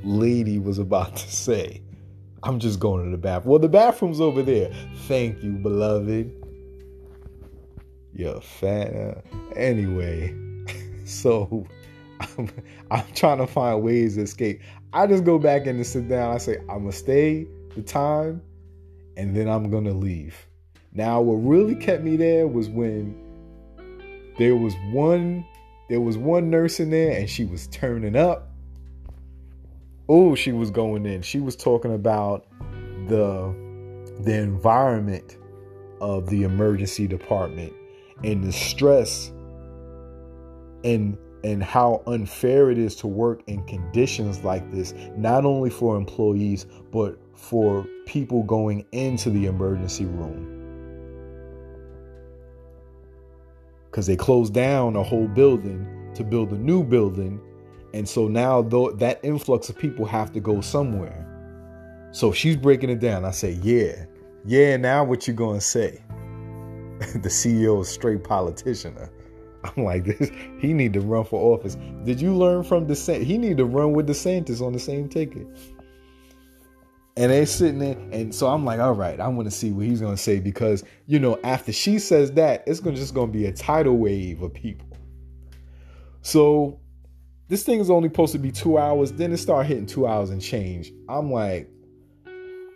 lady 0.04 0.58
was 0.58 0.78
about 0.78 1.16
to 1.16 1.30
say. 1.30 1.80
I'm 2.42 2.58
just 2.58 2.80
going 2.80 3.04
to 3.04 3.10
the 3.10 3.16
bathroom. 3.16 3.50
Well, 3.50 3.58
the 3.60 3.68
bathroom's 3.68 4.20
over 4.20 4.42
there. 4.42 4.72
Thank 5.06 5.42
you, 5.42 5.52
beloved. 5.52 6.30
You're 8.14 8.40
fat. 8.40 8.94
Uh, 8.94 9.20
anyway, 9.56 10.34
so 11.04 11.66
I'm, 12.20 12.50
I'm 12.90 13.04
trying 13.14 13.38
to 13.38 13.46
find 13.46 13.82
ways 13.82 14.16
to 14.16 14.22
escape. 14.22 14.60
I 14.92 15.06
just 15.06 15.24
go 15.24 15.38
back 15.38 15.62
in 15.62 15.76
and 15.76 15.86
sit 15.86 16.08
down. 16.08 16.34
I 16.34 16.38
say, 16.38 16.58
I'm 16.68 16.80
going 16.80 16.90
to 16.90 16.92
stay 16.92 17.46
the 17.74 17.82
time 17.82 18.42
and 19.16 19.36
then 19.36 19.48
I'm 19.48 19.70
going 19.70 19.84
to 19.84 19.92
leave. 19.92 20.46
Now, 20.92 21.20
what 21.20 21.36
really 21.36 21.74
kept 21.74 22.02
me 22.02 22.16
there 22.16 22.46
was 22.46 22.68
when 22.68 23.18
there 24.38 24.56
was 24.56 24.74
one 24.92 25.44
there 25.88 26.00
was 26.00 26.16
one 26.16 26.48
nurse 26.48 26.80
in 26.80 26.90
there 26.90 27.12
and 27.18 27.28
she 27.28 27.44
was 27.44 27.66
turning 27.66 28.16
up. 28.16 28.48
Oh, 30.08 30.34
she 30.34 30.52
was 30.52 30.70
going 30.70 31.04
in. 31.06 31.22
She 31.22 31.38
was 31.38 31.56
talking 31.56 31.94
about 31.94 32.46
the 33.08 33.54
the 34.20 34.34
environment 34.34 35.36
of 36.00 36.28
the 36.28 36.44
emergency 36.44 37.06
department 37.06 37.72
and 38.24 38.42
the 38.42 38.52
stress 38.52 39.32
and 40.84 41.16
and 41.44 41.62
how 41.62 42.02
unfair 42.06 42.70
it 42.70 42.78
is 42.78 42.94
to 42.96 43.06
work 43.06 43.42
in 43.46 43.64
conditions 43.66 44.44
like 44.44 44.70
this 44.70 44.94
not 45.16 45.44
only 45.44 45.70
for 45.70 45.96
employees 45.96 46.66
but 46.92 47.18
for 47.42 47.84
people 48.06 48.44
going 48.44 48.86
into 48.92 49.28
the 49.28 49.46
emergency 49.46 50.04
room 50.04 50.52
because 53.90 54.06
they 54.06 54.16
closed 54.16 54.54
down 54.54 54.96
a 54.96 55.02
whole 55.02 55.28
building 55.28 56.10
to 56.14 56.24
build 56.24 56.50
a 56.52 56.56
new 56.56 56.82
building. 56.82 57.40
And 57.92 58.08
so 58.08 58.28
now 58.28 58.62
that 58.62 59.20
influx 59.22 59.68
of 59.68 59.78
people 59.78 60.06
have 60.06 60.32
to 60.32 60.40
go 60.40 60.62
somewhere. 60.62 61.28
So 62.12 62.32
she's 62.32 62.56
breaking 62.56 62.90
it 62.90 63.00
down. 63.00 63.24
I 63.24 63.32
say, 63.32 63.58
yeah, 63.62 64.06
yeah, 64.46 64.76
now 64.76 65.04
what 65.04 65.26
you 65.28 65.34
gonna 65.34 65.60
say? 65.60 66.02
the 66.98 67.28
CEO 67.28 67.82
is 67.82 67.88
straight 67.88 68.24
politician. 68.24 68.96
I'm 69.64 69.84
like 69.84 70.04
this. 70.04 70.30
He 70.58 70.72
need 70.72 70.92
to 70.94 71.00
run 71.00 71.24
for 71.24 71.54
office. 71.54 71.76
Did 72.04 72.20
you 72.20 72.34
learn 72.34 72.62
from 72.64 72.86
DeSantis? 72.86 73.24
He 73.24 73.36
need 73.36 73.58
to 73.58 73.64
run 73.64 73.92
with 73.92 74.08
DeSantis 74.08 74.60
on 74.60 74.72
the 74.72 74.78
same 74.78 75.08
ticket. 75.08 75.46
And 77.16 77.30
they 77.30 77.44
sitting 77.44 77.78
there, 77.78 77.98
and 78.10 78.34
so 78.34 78.46
I'm 78.46 78.64
like, 78.64 78.80
all 78.80 78.94
right, 78.94 79.20
I 79.20 79.28
want 79.28 79.46
to 79.46 79.54
see 79.54 79.70
what 79.70 79.84
he's 79.84 80.00
gonna 80.00 80.16
say 80.16 80.40
because 80.40 80.82
you 81.06 81.18
know, 81.18 81.38
after 81.44 81.70
she 81.70 81.98
says 81.98 82.32
that, 82.32 82.64
it's 82.66 82.80
gonna 82.80 82.96
just 82.96 83.14
gonna 83.14 83.30
be 83.30 83.44
a 83.46 83.52
tidal 83.52 83.98
wave 83.98 84.40
of 84.40 84.54
people. 84.54 84.86
So 86.22 86.80
this 87.48 87.64
thing 87.64 87.80
is 87.80 87.90
only 87.90 88.08
supposed 88.08 88.32
to 88.32 88.38
be 88.38 88.50
two 88.50 88.78
hours. 88.78 89.12
Then 89.12 89.30
it 89.30 89.36
start 89.36 89.66
hitting 89.66 89.84
two 89.84 90.06
hours 90.06 90.30
and 90.30 90.40
change. 90.40 90.90
I'm 91.06 91.30
like, 91.30 91.68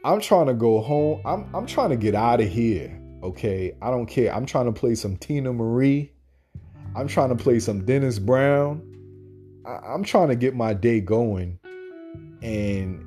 I'm 0.05 0.21
trying 0.21 0.47
to 0.47 0.55
go 0.55 0.83
home. 0.83 1.23
I'm 1.25 1.49
I'm 1.55 1.65
trying 1.65 1.91
to 1.91 1.97
get 1.97 2.15
out 2.15 2.43
of 2.43 2.49
here. 2.49 3.01
Okay, 3.23 3.75
I 3.81 3.91
don't 3.91 4.07
care. 4.07 4.35
I'm 4.35 4.45
trying 4.45 4.67
to 4.67 4.73
play 4.73 4.95
some 4.95 5.17
Teena 5.17 5.55
Marie. 5.55 6.13
I'm 6.95 7.09
trying 7.09 7.31
to 7.31 7.37
play 7.37 7.59
some 7.59 7.85
Dennis 7.87 8.19
Brown. 8.19 8.83
I, 9.67 9.79
I'm 9.95 10.05
trying 10.05 10.29
to 10.29 10.37
get 10.37 10.55
my 10.55 10.75
day 10.75 11.01
going, 11.01 11.59
and 12.43 13.03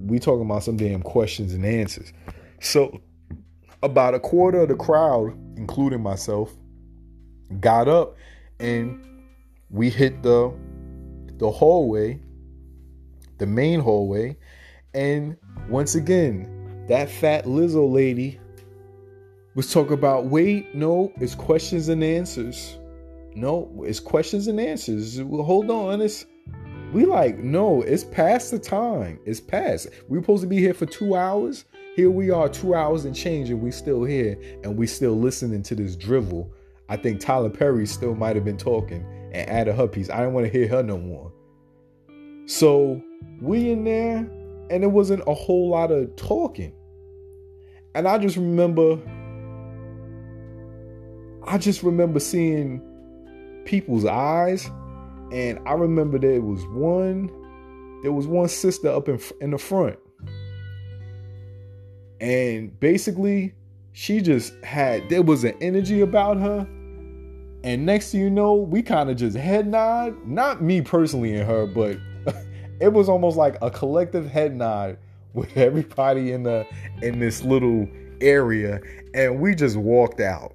we 0.00 0.18
talking 0.18 0.44
about 0.44 0.64
some 0.64 0.76
damn 0.76 1.02
questions 1.02 1.52
and 1.52 1.64
answers. 1.64 2.12
So 2.60 3.00
about 3.82 4.14
a 4.14 4.20
quarter 4.20 4.62
of 4.62 4.68
the 4.68 4.74
crowd, 4.74 5.32
including 5.56 6.02
myself, 6.02 6.52
got 7.60 7.88
up 7.88 8.16
and 8.60 9.04
we 9.70 9.90
hit 9.90 10.22
the 10.22 10.52
the 11.38 11.50
hallway, 11.50 12.20
the 13.38 13.46
main 13.46 13.80
hallway, 13.80 14.36
and 14.94 15.36
once 15.68 15.94
again, 15.94 16.86
that 16.88 17.08
fat 17.08 17.44
Lizzo 17.44 17.90
lady 17.90 18.40
was 19.54 19.72
talking 19.72 19.92
about 19.92 20.26
wait, 20.26 20.74
no, 20.74 21.12
it's 21.16 21.34
questions 21.34 21.88
and 21.88 22.02
answers. 22.02 22.78
No, 23.34 23.84
it's 23.86 24.00
questions 24.00 24.48
and 24.48 24.58
answers. 24.58 25.18
Hold 25.18 25.70
on, 25.70 26.00
it's 26.00 26.24
we 26.92 27.04
like, 27.04 27.38
no, 27.38 27.82
it's 27.82 28.04
past 28.04 28.50
the 28.50 28.58
time. 28.58 29.18
It's 29.26 29.40
past. 29.40 29.88
We 30.08 30.18
are 30.18 30.22
supposed 30.22 30.42
to 30.42 30.48
be 30.48 30.58
here 30.58 30.74
for 30.74 30.86
two 30.86 31.16
hours. 31.16 31.64
Here 31.94 32.10
we 32.10 32.30
are, 32.30 32.48
two 32.48 32.74
hours 32.74 33.04
and 33.04 33.14
change, 33.14 33.50
and 33.50 33.60
we 33.60 33.70
still 33.70 34.04
here, 34.04 34.38
and 34.62 34.76
we 34.76 34.86
still 34.86 35.18
listening 35.18 35.62
to 35.64 35.74
this 35.74 35.96
drivel. 35.96 36.52
I 36.88 36.96
think 36.96 37.20
Tyler 37.20 37.50
Perry 37.50 37.86
still 37.86 38.14
might 38.14 38.36
have 38.36 38.44
been 38.44 38.56
talking 38.56 39.04
and 39.32 39.50
added 39.50 39.74
her 39.74 39.86
piece. 39.86 40.08
I 40.08 40.18
didn't 40.18 40.32
want 40.32 40.46
to 40.46 40.52
hear 40.52 40.68
her 40.68 40.82
no 40.82 40.96
more. 40.96 41.32
So 42.46 43.02
we 43.42 43.70
in 43.70 43.84
there, 43.84 44.18
and 44.70 44.82
it 44.82 44.90
wasn't 44.90 45.22
a 45.26 45.34
whole 45.34 45.68
lot 45.68 45.90
of 45.90 46.14
talking. 46.16 46.72
And 47.94 48.08
I 48.08 48.16
just 48.16 48.36
remember, 48.36 48.98
I 51.44 51.58
just 51.58 51.82
remember 51.82 52.20
seeing 52.20 52.80
people's 53.66 54.06
eyes 54.06 54.70
and 55.32 55.58
I 55.66 55.72
remember 55.72 56.18
there 56.18 56.40
was 56.40 56.64
one, 56.66 57.28
there 58.02 58.12
was 58.12 58.26
one 58.26 58.48
sister 58.48 58.88
up 58.88 59.08
in 59.08 59.20
in 59.40 59.50
the 59.50 59.58
front, 59.58 59.98
and 62.20 62.78
basically 62.80 63.54
she 63.92 64.20
just 64.20 64.54
had 64.62 65.08
there 65.08 65.22
was 65.22 65.44
an 65.44 65.54
energy 65.60 66.00
about 66.00 66.36
her. 66.38 66.66
And 67.64 67.84
next 67.84 68.12
thing 68.12 68.20
you 68.20 68.30
know, 68.30 68.54
we 68.54 68.82
kind 68.82 69.10
of 69.10 69.16
just 69.16 69.36
head 69.36 69.66
nod. 69.66 70.16
Not 70.24 70.62
me 70.62 70.80
personally 70.80 71.34
and 71.34 71.44
her, 71.44 71.66
but 71.66 71.98
it 72.80 72.92
was 72.92 73.08
almost 73.08 73.36
like 73.36 73.56
a 73.60 73.70
collective 73.70 74.30
head 74.30 74.54
nod 74.54 74.98
with 75.34 75.56
everybody 75.56 76.32
in 76.32 76.44
the 76.44 76.66
in 77.02 77.18
this 77.18 77.42
little 77.42 77.88
area, 78.20 78.80
and 79.14 79.40
we 79.40 79.54
just 79.54 79.76
walked 79.76 80.20
out. 80.20 80.54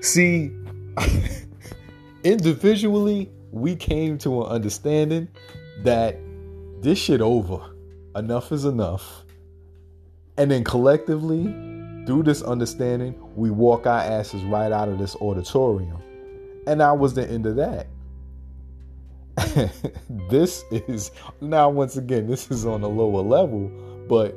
See, 0.00 0.52
individually, 2.26 3.30
we 3.52 3.76
came 3.76 4.18
to 4.18 4.42
an 4.42 4.48
understanding 4.48 5.28
that 5.84 6.18
this 6.80 6.98
shit 6.98 7.20
over. 7.20 7.60
Enough 8.16 8.50
is 8.50 8.64
enough. 8.64 9.24
And 10.36 10.50
then 10.50 10.64
collectively, 10.64 11.44
through 12.06 12.24
this 12.24 12.42
understanding, 12.42 13.14
we 13.36 13.50
walk 13.50 13.86
our 13.86 14.00
asses 14.00 14.42
right 14.44 14.72
out 14.72 14.88
of 14.88 14.98
this 14.98 15.14
auditorium. 15.16 16.02
And 16.66 16.80
that 16.80 16.98
was 16.98 17.14
the 17.14 17.28
end 17.30 17.46
of 17.46 17.56
that. 17.56 17.86
this 20.30 20.64
is 20.70 21.12
now 21.40 21.68
once 21.68 21.96
again, 21.96 22.26
this 22.26 22.50
is 22.50 22.66
on 22.66 22.82
a 22.82 22.88
lower 22.88 23.22
level, 23.22 23.70
but 24.08 24.34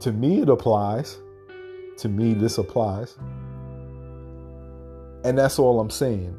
to 0.00 0.12
me 0.12 0.42
it 0.42 0.48
applies. 0.50 1.18
To 1.98 2.08
me, 2.08 2.34
this 2.34 2.58
applies. 2.58 3.16
And 5.24 5.38
that's 5.38 5.58
all 5.58 5.78
I'm 5.78 5.90
saying. 5.90 6.36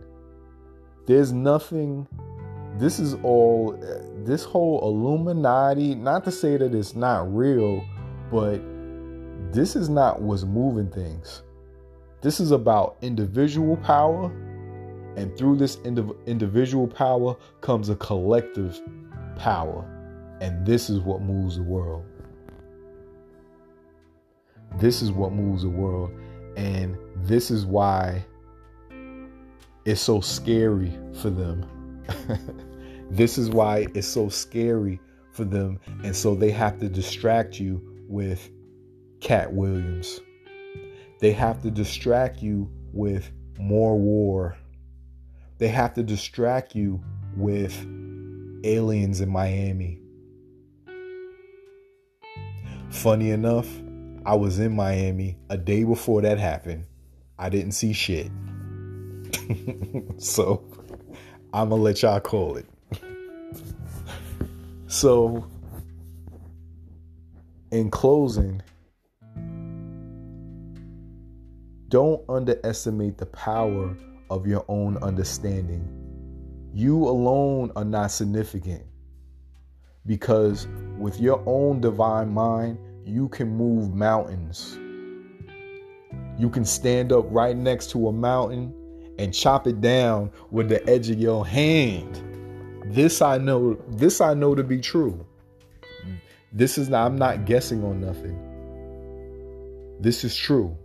There's 1.05 1.31
nothing 1.31 2.07
this 2.77 2.99
is 2.99 3.15
all 3.23 3.77
this 4.23 4.43
whole 4.43 4.81
Illuminati, 4.81 5.95
not 5.95 6.23
to 6.25 6.31
say 6.31 6.57
that 6.57 6.73
it's 6.73 6.95
not 6.95 7.33
real, 7.33 7.85
but 8.31 8.57
this 9.53 9.75
is 9.75 9.89
not 9.89 10.21
what's 10.21 10.43
moving 10.43 10.89
things. 10.89 11.43
This 12.21 12.39
is 12.39 12.51
about 12.51 12.97
individual 13.01 13.77
power, 13.77 14.31
and 15.15 15.37
through 15.37 15.57
this 15.57 15.75
indiv- 15.77 16.15
individual 16.25 16.87
power 16.87 17.35
comes 17.61 17.89
a 17.89 17.95
collective 17.97 18.81
power. 19.37 19.87
And 20.41 20.65
this 20.65 20.89
is 20.89 20.99
what 20.99 21.21
moves 21.21 21.57
the 21.57 21.63
world. 21.63 22.03
This 24.79 25.03
is 25.03 25.11
what 25.11 25.31
moves 25.31 25.61
the 25.61 25.69
world. 25.69 26.11
And 26.57 26.97
this 27.17 27.51
is 27.51 27.65
why 27.65 28.25
it's 29.85 30.01
so 30.01 30.21
scary 30.21 30.97
for 31.21 31.29
them. 31.29 31.65
this 33.11 33.37
is 33.37 33.49
why 33.49 33.87
it's 33.93 34.07
so 34.07 34.29
scary 34.29 34.99
for 35.31 35.43
them. 35.43 35.79
And 36.03 36.15
so 36.15 36.35
they 36.35 36.51
have 36.51 36.79
to 36.79 36.89
distract 36.89 37.59
you 37.59 37.81
with 38.07 38.49
Katt 39.19 39.51
Williams. 39.53 40.19
They 41.19 41.31
have 41.31 41.61
to 41.63 41.71
distract 41.71 42.41
you 42.41 42.69
with 42.91 43.31
more 43.57 43.97
war. 43.97 44.57
They 45.57 45.69
have 45.69 45.93
to 45.95 46.03
distract 46.03 46.75
you 46.75 47.01
with 47.35 47.73
aliens 48.63 49.21
in 49.21 49.29
Miami. 49.29 49.99
Funny 52.89 53.31
enough, 53.31 53.67
I 54.25 54.35
was 54.35 54.59
in 54.59 54.75
Miami 54.75 55.37
a 55.49 55.57
day 55.57 55.83
before 55.83 56.21
that 56.21 56.37
happened. 56.37 56.85
I 57.37 57.49
didn't 57.49 57.71
see 57.71 57.91
shit. 57.93 58.31
so 60.17 60.63
I'm 61.53 61.69
to 61.69 61.75
let 61.75 62.01
y'all 62.01 62.19
call 62.19 62.57
it. 62.57 62.65
so, 64.87 65.45
in 67.71 67.89
closing, 67.89 68.61
don't 71.89 72.23
underestimate 72.29 73.17
the 73.17 73.25
power 73.27 73.95
of 74.29 74.47
your 74.47 74.65
own 74.67 74.97
understanding. 74.97 75.87
You 76.73 76.97
alone 76.97 77.71
are 77.75 77.85
not 77.85 78.11
significant 78.11 78.83
because 80.05 80.67
with 80.97 81.19
your 81.19 81.43
own 81.45 81.81
divine 81.81 82.29
mind, 82.29 82.79
you 83.05 83.29
can 83.29 83.49
move 83.49 83.93
mountains. 83.93 84.77
You 86.39 86.49
can 86.49 86.65
stand 86.65 87.11
up 87.11 87.25
right 87.29 87.55
next 87.55 87.91
to 87.91 88.07
a 88.07 88.11
mountain 88.11 88.73
and 89.17 89.33
chop 89.33 89.67
it 89.67 89.81
down 89.81 90.31
with 90.51 90.69
the 90.69 90.87
edge 90.89 91.09
of 91.09 91.19
your 91.19 91.45
hand. 91.45 92.21
This 92.85 93.21
I 93.21 93.37
know, 93.37 93.75
this 93.87 94.21
I 94.21 94.33
know 94.33 94.55
to 94.55 94.63
be 94.63 94.79
true. 94.79 95.25
This 96.51 96.77
is 96.77 96.89
not, 96.89 97.05
I'm 97.05 97.15
not 97.17 97.45
guessing 97.45 97.83
on 97.83 98.01
nothing. 98.01 98.37
This 99.99 100.23
is 100.23 100.35
true. 100.35 100.77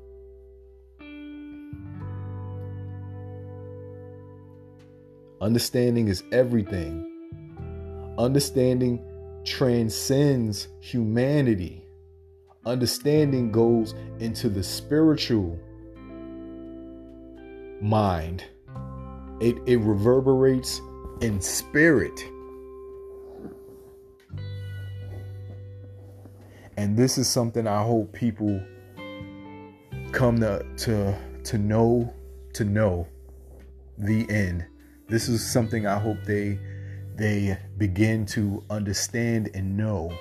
Understanding 5.40 6.08
is 6.08 6.22
everything. 6.32 7.04
Understanding 8.18 9.04
transcends 9.44 10.68
humanity. 10.80 11.84
Understanding 12.66 13.52
goes 13.52 13.94
into 14.18 14.48
the 14.48 14.62
spiritual 14.62 15.58
mind, 17.80 18.44
it, 19.40 19.56
it 19.66 19.78
reverberates 19.78 20.80
in 21.20 21.40
spirit. 21.40 22.20
And 26.76 26.96
this 26.96 27.18
is 27.18 27.28
something 27.28 27.66
I 27.66 27.82
hope 27.82 28.12
people 28.12 28.60
come 30.12 30.40
to 30.40 30.64
to 30.76 31.14
to 31.44 31.58
know 31.58 32.12
to 32.54 32.64
know 32.64 33.06
the 33.98 34.28
end. 34.30 34.64
This 35.08 35.28
is 35.28 35.44
something 35.44 35.86
I 35.86 35.98
hope 35.98 36.18
they 36.24 36.58
they 37.16 37.58
begin 37.78 38.26
to 38.26 38.62
understand 38.70 39.50
and 39.54 39.76
know. 39.76 40.12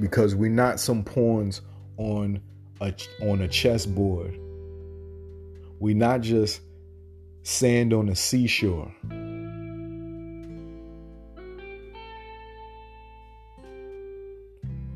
Because 0.00 0.34
we're 0.34 0.50
not 0.50 0.80
some 0.80 1.04
pawns 1.04 1.60
on 1.96 2.40
a 2.80 2.94
on 3.22 3.42
a 3.42 3.48
chessboard. 3.48 4.38
We're 5.78 5.94
not 5.94 6.22
just 6.22 6.62
sand 7.42 7.92
on 7.92 8.08
a 8.08 8.16
seashore. 8.16 8.92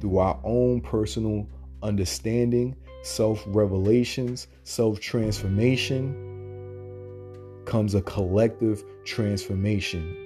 Through 0.00 0.18
our 0.18 0.40
own 0.44 0.80
personal 0.80 1.48
understanding 1.82 2.76
self 3.02 3.42
revelations, 3.46 4.46
self 4.64 5.00
transformation 5.00 6.32
comes 7.64 7.94
a 7.94 8.02
collective 8.02 8.84
transformation. 9.04 10.23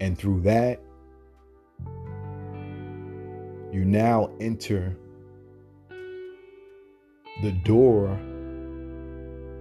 And 0.00 0.18
through 0.18 0.40
that, 0.42 0.80
you 3.72 3.84
now 3.84 4.30
enter 4.40 4.96
the 7.42 7.52
door 7.64 8.18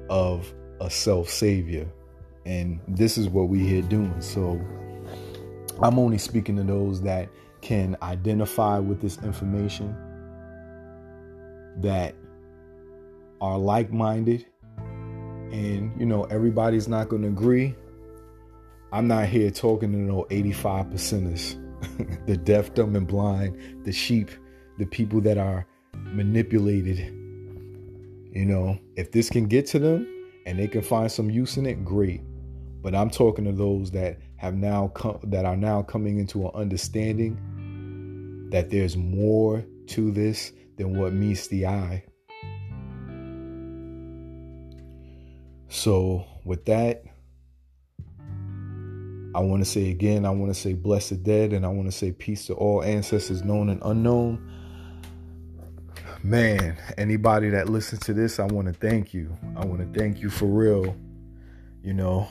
of 0.10 0.52
a 0.82 0.90
self 0.90 1.30
savior. 1.30 1.88
And 2.46 2.80
this 2.88 3.18
is 3.18 3.30
what 3.30 3.50
we 3.50 3.60
here 3.60 3.82
doing. 3.82 4.22
So 4.22 4.60
I'm 5.82 6.00
only 6.00 6.18
speaking 6.18 6.56
to 6.58 6.64
those 6.64 7.02
that 7.04 7.30
can 7.62 7.96
identify 8.02 8.80
with 8.80 9.02
this 9.02 9.18
information 9.20 9.96
that 11.78 12.16
are 13.42 13.58
like 13.58 13.92
minded. 13.92 14.46
And, 14.78 15.92
you 16.00 16.06
know, 16.06 16.24
everybody's 16.26 16.88
not 16.88 17.10
going 17.10 17.24
to 17.24 17.28
agree. 17.28 17.76
I'm 18.92 19.08
not 19.08 19.28
here 19.28 19.52
talking 19.52 19.92
to 19.92 19.98
no 19.98 20.26
85 20.32 20.88
percenters, 20.88 22.26
the 22.26 22.36
deaf, 22.36 22.74
dumb, 22.74 22.96
and 22.96 23.08
blind, 23.08 23.86
the 23.86 23.92
sheep, 23.92 24.32
the 24.80 24.86
people 24.86 25.22
that 25.22 25.38
are 25.38 25.68
manipulated. 25.94 26.98
You 28.34 28.46
know, 28.46 28.80
if 28.96 29.12
this 29.12 29.30
can 29.30 29.48
get 29.48 29.68
to 29.68 29.80
them 29.80 30.08
and 30.48 30.58
they 30.58 30.68
can 30.68 30.82
find 30.82 31.12
some 31.12 31.30
use 31.30 31.58
in 31.58 31.68
it, 31.68 31.86
great. 31.86 32.22
But 32.82 32.96
I'm 32.96 33.12
talking 33.12 33.46
to 33.46 33.52
those 33.52 33.92
that 33.92 34.18
have 34.38 34.56
now 34.56 34.88
come 34.90 35.20
that 35.24 35.46
are 35.46 35.58
now 35.58 35.84
coming 35.84 36.18
into 36.18 36.46
an 36.46 36.52
understanding 36.56 37.38
that 38.52 38.72
there's 38.72 38.98
more 38.98 39.64
to 39.88 40.12
this 40.12 40.52
than 40.78 40.98
what 40.98 41.14
meets 41.14 41.48
the 41.48 41.68
eye. 41.68 42.04
So, 45.68 46.26
with 46.46 46.66
that, 46.66 47.04
I 49.36 49.39
want 49.41 49.63
to 49.63 49.69
say 49.69 49.89
again, 49.89 50.25
I 50.25 50.32
want 50.32 50.53
to 50.53 50.59
say 50.59 50.73
bless 50.73 51.09
the 51.09 51.15
dead 51.15 51.53
and 51.53 51.65
I 51.65 51.69
want 51.69 51.88
to 51.88 51.91
say 51.91 52.11
peace 52.11 52.47
to 52.47 52.53
all 52.55 52.84
ancestors 52.84 53.43
known 53.43 53.69
and 53.69 53.82
unknown. 53.84 54.51
Man, 56.23 56.77
anybody 56.97 57.49
that 57.49 57.69
listens 57.69 58.01
to 58.01 58.13
this, 58.13 58.39
I 58.39 58.45
want 58.45 58.67
to 58.67 58.73
thank 58.73 59.13
you. 59.13 59.38
I 59.55 59.65
want 59.65 59.82
to 59.82 59.99
thank 59.99 60.19
you 60.19 60.30
for 60.30 60.47
real. 60.47 60.95
You 61.84 61.93
know, 61.93 62.27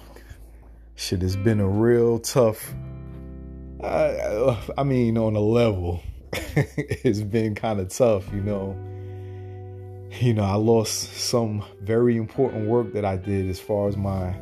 shit 0.96 1.22
has 1.22 1.36
been 1.36 1.61
a 1.61 1.68
real 1.68 2.18
tough 2.18 2.74
I, 3.82 4.59
I 4.76 4.82
mean, 4.82 5.16
on 5.16 5.36
a 5.36 5.40
level, 5.40 6.03
it's 6.32 7.20
been 7.20 7.55
kind 7.55 7.78
of 7.80 7.88
tough, 7.90 8.26
you 8.32 8.40
know. 8.40 8.76
You 10.20 10.34
know, 10.34 10.42
I 10.42 10.55
lost 10.55 11.14
some 11.14 11.64
very 11.82 12.16
important 12.16 12.66
work 12.66 12.92
that 12.94 13.05
I 13.05 13.16
did 13.16 13.49
as 13.49 13.61
far 13.61 13.88
as 13.88 13.96
my 13.96 14.34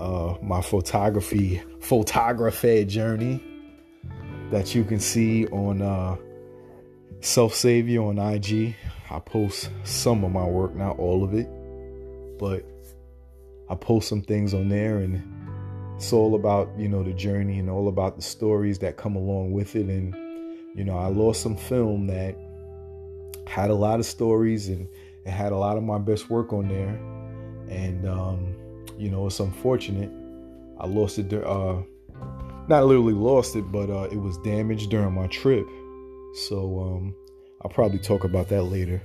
uh, 0.00 0.34
my 0.42 0.60
photography 0.60 1.62
photography 1.80 2.84
journey 2.84 3.42
that 4.50 4.74
you 4.74 4.84
can 4.84 5.00
see 5.00 5.46
on 5.48 5.82
uh, 5.82 6.16
Self 7.20 7.54
Savior 7.54 8.02
on 8.02 8.18
IG. 8.18 8.74
I 9.10 9.18
post 9.20 9.70
some 9.84 10.24
of 10.24 10.32
my 10.32 10.44
work, 10.44 10.74
not 10.74 10.98
all 10.98 11.22
of 11.22 11.34
it, 11.34 11.48
but 12.38 12.64
I 13.68 13.74
post 13.74 14.08
some 14.08 14.22
things 14.22 14.54
on 14.54 14.68
there 14.68 14.98
and 14.98 15.22
it's 15.96 16.12
all 16.12 16.34
about 16.34 16.70
you 16.76 16.88
know 16.88 17.02
the 17.02 17.12
journey 17.12 17.58
and 17.58 17.70
all 17.70 17.88
about 17.88 18.16
the 18.16 18.22
stories 18.22 18.78
that 18.80 18.96
come 18.96 19.16
along 19.16 19.52
with 19.52 19.76
it 19.76 19.86
and 19.86 20.14
you 20.74 20.84
know 20.84 20.98
i 20.98 21.06
lost 21.06 21.40
some 21.40 21.56
film 21.56 22.06
that 22.08 22.36
had 23.46 23.70
a 23.70 23.74
lot 23.74 24.00
of 24.00 24.06
stories 24.06 24.68
and 24.68 24.88
it 25.24 25.30
had 25.30 25.52
a 25.52 25.56
lot 25.56 25.76
of 25.76 25.82
my 25.82 25.98
best 25.98 26.28
work 26.28 26.52
on 26.52 26.68
there 26.68 26.98
and 27.68 28.06
um, 28.08 28.53
you 28.98 29.10
know 29.10 29.26
it's 29.26 29.40
unfortunate 29.40 30.10
i 30.80 30.86
lost 30.86 31.18
it 31.18 31.32
uh, 31.32 31.80
not 32.68 32.86
literally 32.86 33.12
lost 33.12 33.56
it 33.56 33.70
but 33.72 33.90
uh, 33.90 34.08
it 34.10 34.16
was 34.16 34.38
damaged 34.38 34.90
during 34.90 35.12
my 35.12 35.26
trip 35.28 35.66
So 36.34 36.80
um, 36.80 37.14
I'll 37.62 37.70
probably 37.70 37.98
talk 37.98 38.24
about 38.24 38.48
that 38.48 38.64
later. 38.64 39.00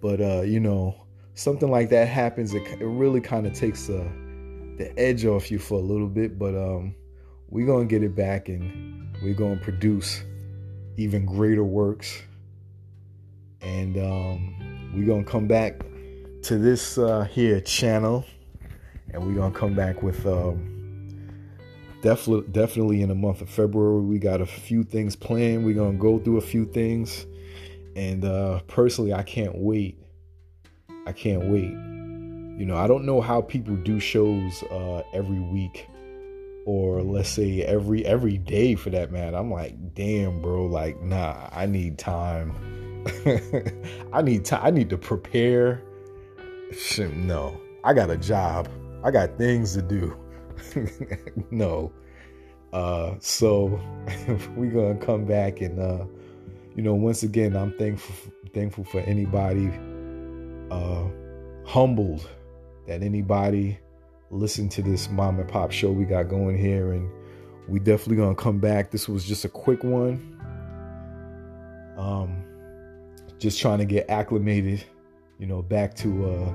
But 0.00 0.20
uh, 0.20 0.40
you 0.42 0.58
know, 0.58 0.96
something 1.34 1.70
like 1.70 1.90
that 1.90 2.08
happens, 2.08 2.54
it, 2.54 2.62
it 2.80 2.86
really 2.86 3.20
kind 3.20 3.46
of 3.46 3.52
takes 3.52 3.86
the 3.86 4.10
the 4.78 4.98
edge 4.98 5.26
off 5.26 5.50
you 5.50 5.58
for 5.58 5.78
a 5.78 5.82
little 5.82 6.08
bit. 6.08 6.38
But 6.38 6.54
um, 6.54 6.94
we're 7.48 7.66
gonna 7.66 7.84
get 7.84 8.02
it 8.02 8.16
back, 8.16 8.48
and 8.48 9.14
we're 9.22 9.34
gonna 9.34 9.60
produce 9.60 10.22
even 10.96 11.26
greater 11.26 11.64
works. 11.64 12.22
And 13.60 13.98
um, 13.98 14.92
we're 14.94 15.06
gonna 15.06 15.24
come 15.24 15.46
back 15.46 15.84
to 16.44 16.56
this 16.56 16.96
uh, 16.96 17.24
here 17.24 17.60
channel, 17.60 18.24
and 19.12 19.26
we're 19.26 19.34
gonna 19.34 19.54
come 19.54 19.74
back 19.74 20.02
with. 20.02 20.26
Um, 20.26 20.70
definitely 22.02 22.50
definitely 22.50 23.02
in 23.02 23.08
the 23.08 23.14
month 23.14 23.40
of 23.40 23.48
February. 23.48 24.02
We 24.02 24.18
got 24.18 24.40
a 24.40 24.46
few 24.46 24.82
things 24.82 25.16
planned. 25.16 25.64
We're 25.64 25.74
gonna 25.74 25.98
go 25.98 26.18
through 26.18 26.38
a 26.38 26.42
few 26.42 26.66
things, 26.66 27.26
and 27.96 28.24
uh, 28.24 28.60
personally, 28.66 29.12
I 29.12 29.22
can't 29.22 29.56
wait. 29.56 29.98
I 31.06 31.12
can't 31.12 31.50
wait. 31.50 31.70
You 32.60 32.66
know, 32.66 32.76
I 32.76 32.86
don't 32.86 33.04
know 33.04 33.20
how 33.20 33.40
people 33.40 33.76
do 33.76 33.98
shows 34.00 34.62
uh, 34.64 35.02
every 35.14 35.40
week, 35.40 35.88
or 36.66 37.02
let's 37.02 37.28
say 37.28 37.62
every 37.62 38.04
every 38.04 38.38
day 38.38 38.74
for 38.74 38.90
that 38.90 39.12
matter. 39.12 39.36
I'm 39.36 39.50
like, 39.50 39.94
damn, 39.94 40.42
bro. 40.42 40.66
Like, 40.66 41.00
nah, 41.02 41.48
I 41.52 41.66
need 41.66 41.98
time. 41.98 42.54
I 44.12 44.22
need 44.22 44.44
time. 44.44 44.60
I 44.62 44.70
need 44.70 44.90
to 44.90 44.98
prepare. 44.98 45.82
No, 46.98 47.58
I 47.82 47.94
got 47.94 48.10
a 48.10 48.16
job. 48.16 48.68
I 49.02 49.10
got 49.10 49.38
things 49.38 49.74
to 49.74 49.82
do. 49.82 50.16
no. 51.50 51.92
Uh, 52.72 53.14
so 53.18 53.80
we're 54.56 54.70
gonna 54.70 55.04
come 55.04 55.24
back 55.24 55.60
and 55.60 55.78
uh, 55.80 56.04
you 56.76 56.82
know, 56.82 56.94
once 56.94 57.22
again, 57.22 57.56
I'm 57.56 57.76
thankful 57.78 58.32
thankful 58.52 58.84
for 58.84 59.00
anybody 59.00 59.70
uh, 60.70 61.04
humbled 61.64 62.28
that 62.86 63.02
anybody 63.02 63.78
listen 64.30 64.68
to 64.68 64.82
this 64.82 65.08
mom 65.10 65.38
and 65.38 65.48
pop 65.48 65.72
show 65.72 65.90
we 65.90 66.04
got 66.04 66.28
going 66.28 66.58
here, 66.58 66.92
and 66.92 67.10
we 67.68 67.78
definitely 67.78 68.16
gonna 68.16 68.34
come 68.34 68.58
back. 68.58 68.90
This 68.90 69.08
was 69.08 69.24
just 69.24 69.44
a 69.44 69.48
quick 69.48 69.82
one. 69.82 70.36
Um, 71.96 72.44
just 73.38 73.60
trying 73.60 73.78
to 73.78 73.84
get 73.84 74.08
acclimated, 74.08 74.84
you 75.38 75.46
know, 75.46 75.62
back 75.62 75.94
to 75.96 76.30
uh, 76.30 76.52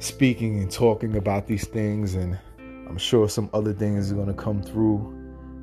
speaking 0.00 0.58
and 0.60 0.70
talking 0.70 1.16
about 1.16 1.46
these 1.46 1.66
things 1.66 2.14
and 2.14 2.38
I'm 2.58 2.98
sure 2.98 3.28
some 3.28 3.48
other 3.52 3.72
things 3.72 4.10
are 4.10 4.16
going 4.16 4.26
to 4.26 4.34
come 4.34 4.62
through 4.62 4.96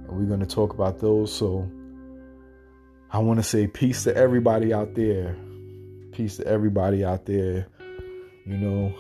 and 0.07 0.17
we're 0.17 0.25
going 0.25 0.39
to 0.39 0.45
talk 0.45 0.73
about 0.73 0.99
those. 0.99 1.33
So 1.33 1.69
I 3.11 3.19
want 3.19 3.39
to 3.39 3.43
say 3.43 3.67
peace 3.67 4.03
to 4.05 4.15
everybody 4.15 4.73
out 4.73 4.95
there. 4.95 5.35
Peace 6.13 6.37
to 6.37 6.47
everybody 6.47 7.03
out 7.03 7.25
there. 7.25 7.67
You 8.45 8.57
know, 8.57 8.93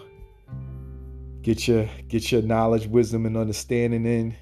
get 1.41 1.67
your 1.67 1.87
get 2.09 2.31
your 2.31 2.41
knowledge, 2.41 2.87
wisdom 2.87 3.25
and 3.25 3.37
understanding 3.37 4.05
in. 4.05 4.35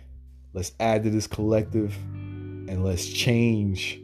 Let's 0.53 0.71
add 0.79 1.03
to 1.03 1.11
this 1.11 1.27
collective 1.27 1.95
and 2.67 2.83
let's 2.83 3.05
change 3.05 4.01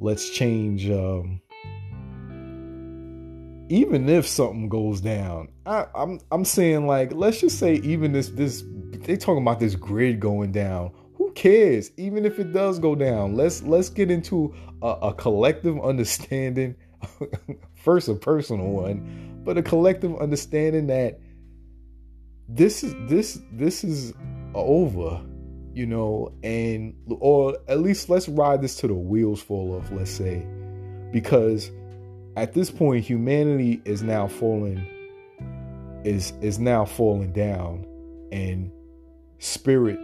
let's 0.00 0.30
change 0.30 0.90
um 0.90 1.42
even 3.70 4.08
if 4.08 4.26
something 4.26 4.68
goes 4.68 5.00
down, 5.00 5.48
I, 5.64 5.86
I'm, 5.94 6.18
I'm 6.32 6.44
saying 6.44 6.88
like 6.88 7.12
let's 7.14 7.40
just 7.40 7.58
say 7.58 7.76
even 7.76 8.12
this 8.12 8.28
this 8.30 8.64
they 9.04 9.16
talking 9.16 9.42
about 9.42 9.60
this 9.60 9.76
grid 9.76 10.18
going 10.20 10.50
down. 10.50 10.90
Who 11.14 11.30
cares? 11.32 11.92
Even 11.96 12.26
if 12.26 12.40
it 12.40 12.52
does 12.52 12.80
go 12.80 12.96
down, 12.96 13.36
let's 13.36 13.62
let's 13.62 13.88
get 13.88 14.10
into 14.10 14.52
a, 14.82 14.88
a 14.88 15.14
collective 15.14 15.80
understanding. 15.82 16.74
First, 17.76 18.08
a 18.08 18.14
personal 18.14 18.66
one, 18.66 19.40
but 19.44 19.56
a 19.56 19.62
collective 19.62 20.20
understanding 20.20 20.88
that 20.88 21.20
this 22.48 22.82
is 22.82 22.92
this 23.08 23.40
this 23.52 23.84
is 23.84 24.12
over, 24.52 25.22
you 25.74 25.86
know, 25.86 26.32
and 26.42 26.92
or 27.20 27.56
at 27.68 27.78
least 27.78 28.08
let's 28.08 28.28
ride 28.28 28.62
this 28.62 28.74
to 28.76 28.88
the 28.88 28.94
wheels 28.94 29.40
fall 29.40 29.76
off. 29.76 29.92
Let's 29.92 30.10
say 30.10 30.44
because 31.12 31.70
at 32.40 32.54
this 32.54 32.70
point 32.70 33.04
humanity 33.04 33.82
is 33.84 34.02
now 34.02 34.26
falling 34.26 34.86
is 36.04 36.32
is 36.40 36.58
now 36.58 36.86
falling 36.86 37.30
down 37.34 37.84
and 38.32 38.72
spirit 39.38 39.98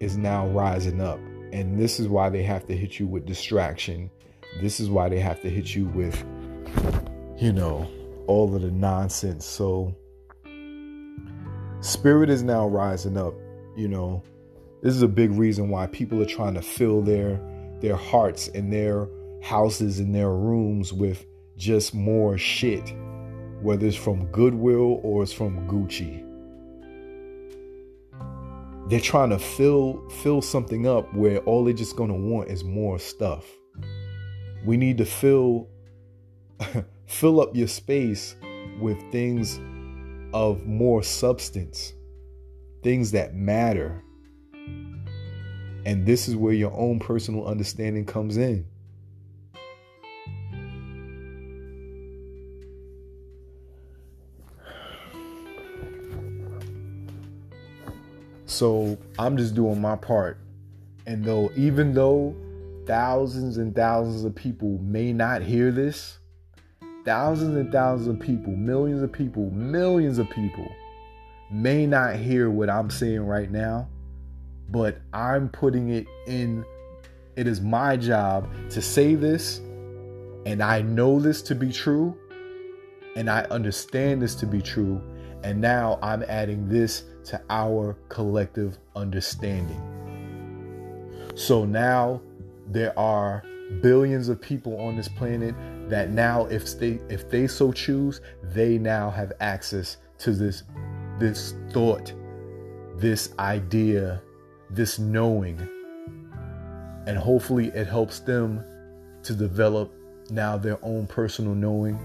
is 0.00 0.18
now 0.18 0.46
rising 0.48 1.00
up. 1.00 1.18
And 1.50 1.78
this 1.78 1.98
is 1.98 2.08
why 2.08 2.28
they 2.28 2.42
have 2.42 2.66
to 2.66 2.76
hit 2.76 2.98
you 3.00 3.06
with 3.06 3.24
distraction. 3.24 4.10
This 4.60 4.80
is 4.80 4.90
why 4.90 5.08
they 5.08 5.18
have 5.20 5.40
to 5.40 5.48
hit 5.48 5.74
you 5.74 5.86
with 5.86 6.14
you 7.38 7.54
know 7.54 7.88
all 8.26 8.54
of 8.54 8.60
the 8.60 8.70
nonsense. 8.70 9.46
So 9.46 9.96
spirit 11.80 12.28
is 12.28 12.42
now 12.42 12.68
rising 12.68 13.16
up 13.16 13.32
you 13.76 13.88
know. 13.88 14.22
This 14.82 14.94
is 14.94 15.02
a 15.02 15.08
big 15.08 15.30
reason 15.30 15.70
why 15.70 15.86
people 15.86 16.20
are 16.20 16.26
trying 16.26 16.52
to 16.54 16.62
fill 16.62 17.00
their 17.00 17.40
their 17.80 17.96
hearts 17.96 18.48
and 18.48 18.70
their 18.70 19.08
houses 19.40 20.00
and 20.00 20.14
their 20.14 20.32
rooms 20.32 20.92
with 20.92 21.24
just 21.62 21.94
more 21.94 22.36
shit, 22.36 22.92
whether 23.60 23.86
it's 23.86 23.94
from 23.94 24.26
Goodwill 24.32 24.98
or 25.04 25.22
it's 25.22 25.32
from 25.32 25.68
Gucci. 25.68 26.28
They're 28.90 28.98
trying 28.98 29.30
to 29.30 29.38
fill 29.38 30.02
fill 30.24 30.42
something 30.42 30.88
up 30.88 31.14
where 31.14 31.38
all 31.44 31.64
they're 31.64 31.72
just 31.72 31.94
gonna 31.94 32.16
want 32.16 32.48
is 32.48 32.64
more 32.64 32.98
stuff. 32.98 33.46
We 34.66 34.76
need 34.76 34.98
to 34.98 35.04
fill 35.04 35.68
fill 37.06 37.40
up 37.40 37.54
your 37.54 37.68
space 37.68 38.34
with 38.80 38.98
things 39.12 39.60
of 40.34 40.66
more 40.66 41.04
substance, 41.04 41.92
things 42.82 43.12
that 43.12 43.36
matter. 43.36 44.02
And 45.86 46.04
this 46.04 46.26
is 46.26 46.34
where 46.34 46.54
your 46.54 46.72
own 46.72 46.98
personal 46.98 47.46
understanding 47.46 48.04
comes 48.04 48.36
in. 48.36 48.66
So 58.52 58.98
I'm 59.18 59.38
just 59.38 59.54
doing 59.54 59.80
my 59.80 59.96
part. 59.96 60.36
And 61.06 61.24
though, 61.24 61.50
even 61.56 61.94
though 61.94 62.36
thousands 62.86 63.56
and 63.56 63.74
thousands 63.74 64.24
of 64.24 64.34
people 64.34 64.78
may 64.82 65.12
not 65.12 65.42
hear 65.42 65.72
this, 65.72 66.18
thousands 67.04 67.56
and 67.56 67.72
thousands 67.72 68.08
of 68.08 68.20
people, 68.20 68.54
millions 68.54 69.02
of 69.02 69.10
people, 69.10 69.50
millions 69.50 70.18
of 70.18 70.28
people 70.30 70.70
may 71.50 71.86
not 71.86 72.16
hear 72.16 72.50
what 72.50 72.68
I'm 72.68 72.90
saying 72.90 73.22
right 73.22 73.50
now, 73.50 73.88
but 74.68 75.00
I'm 75.14 75.48
putting 75.48 75.88
it 75.88 76.06
in. 76.26 76.64
It 77.36 77.46
is 77.46 77.62
my 77.62 77.96
job 77.96 78.48
to 78.70 78.82
say 78.82 79.14
this, 79.14 79.58
and 80.44 80.62
I 80.62 80.82
know 80.82 81.18
this 81.18 81.40
to 81.42 81.54
be 81.54 81.72
true, 81.72 82.14
and 83.16 83.30
I 83.30 83.44
understand 83.44 84.20
this 84.20 84.34
to 84.36 84.46
be 84.46 84.60
true, 84.60 85.00
and 85.42 85.60
now 85.60 85.98
I'm 86.02 86.22
adding 86.24 86.68
this 86.68 87.04
to 87.24 87.40
our 87.50 87.96
collective 88.08 88.78
understanding. 88.94 89.80
So 91.34 91.64
now 91.64 92.20
there 92.68 92.96
are 92.98 93.42
billions 93.80 94.28
of 94.28 94.40
people 94.40 94.78
on 94.80 94.96
this 94.96 95.08
planet 95.08 95.54
that 95.88 96.10
now 96.10 96.46
if 96.46 96.78
they 96.78 97.00
if 97.08 97.28
they 97.30 97.46
so 97.46 97.72
choose, 97.72 98.20
they 98.42 98.78
now 98.78 99.10
have 99.10 99.32
access 99.40 99.96
to 100.18 100.32
this 100.32 100.64
this 101.18 101.54
thought, 101.70 102.12
this 102.96 103.32
idea, 103.38 104.22
this 104.70 104.98
knowing. 104.98 105.68
And 107.06 107.18
hopefully 107.18 107.68
it 107.68 107.86
helps 107.86 108.20
them 108.20 108.64
to 109.24 109.34
develop 109.34 109.92
now 110.30 110.56
their 110.56 110.78
own 110.84 111.06
personal 111.06 111.54
knowing 111.54 111.96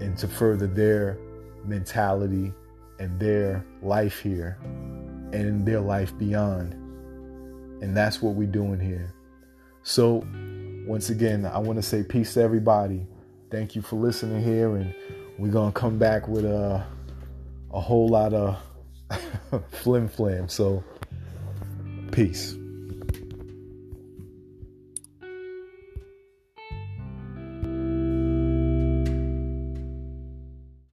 and 0.00 0.16
to 0.18 0.28
further 0.28 0.66
their 0.66 1.18
mentality 1.66 2.52
and 2.98 3.18
their 3.20 3.64
life 3.82 4.20
here 4.20 4.58
and 5.32 5.66
their 5.66 5.80
life 5.80 6.16
beyond. 6.18 6.72
And 7.82 7.96
that's 7.96 8.22
what 8.22 8.34
we're 8.34 8.46
doing 8.46 8.80
here. 8.80 9.12
So, 9.82 10.24
once 10.86 11.10
again, 11.10 11.44
I 11.44 11.58
want 11.58 11.76
to 11.76 11.82
say 11.82 12.02
peace 12.02 12.34
to 12.34 12.42
everybody. 12.42 13.06
Thank 13.50 13.76
you 13.76 13.82
for 13.82 13.96
listening 13.96 14.42
here, 14.42 14.74
and 14.76 14.94
we're 15.38 15.52
gonna 15.52 15.72
come 15.72 15.98
back 15.98 16.26
with 16.26 16.44
a 16.44 16.84
a 17.72 17.80
whole 17.80 18.08
lot 18.08 18.32
of 18.32 18.58
flim 19.70 20.08
flam. 20.08 20.48
So, 20.48 20.82
peace. 22.10 22.56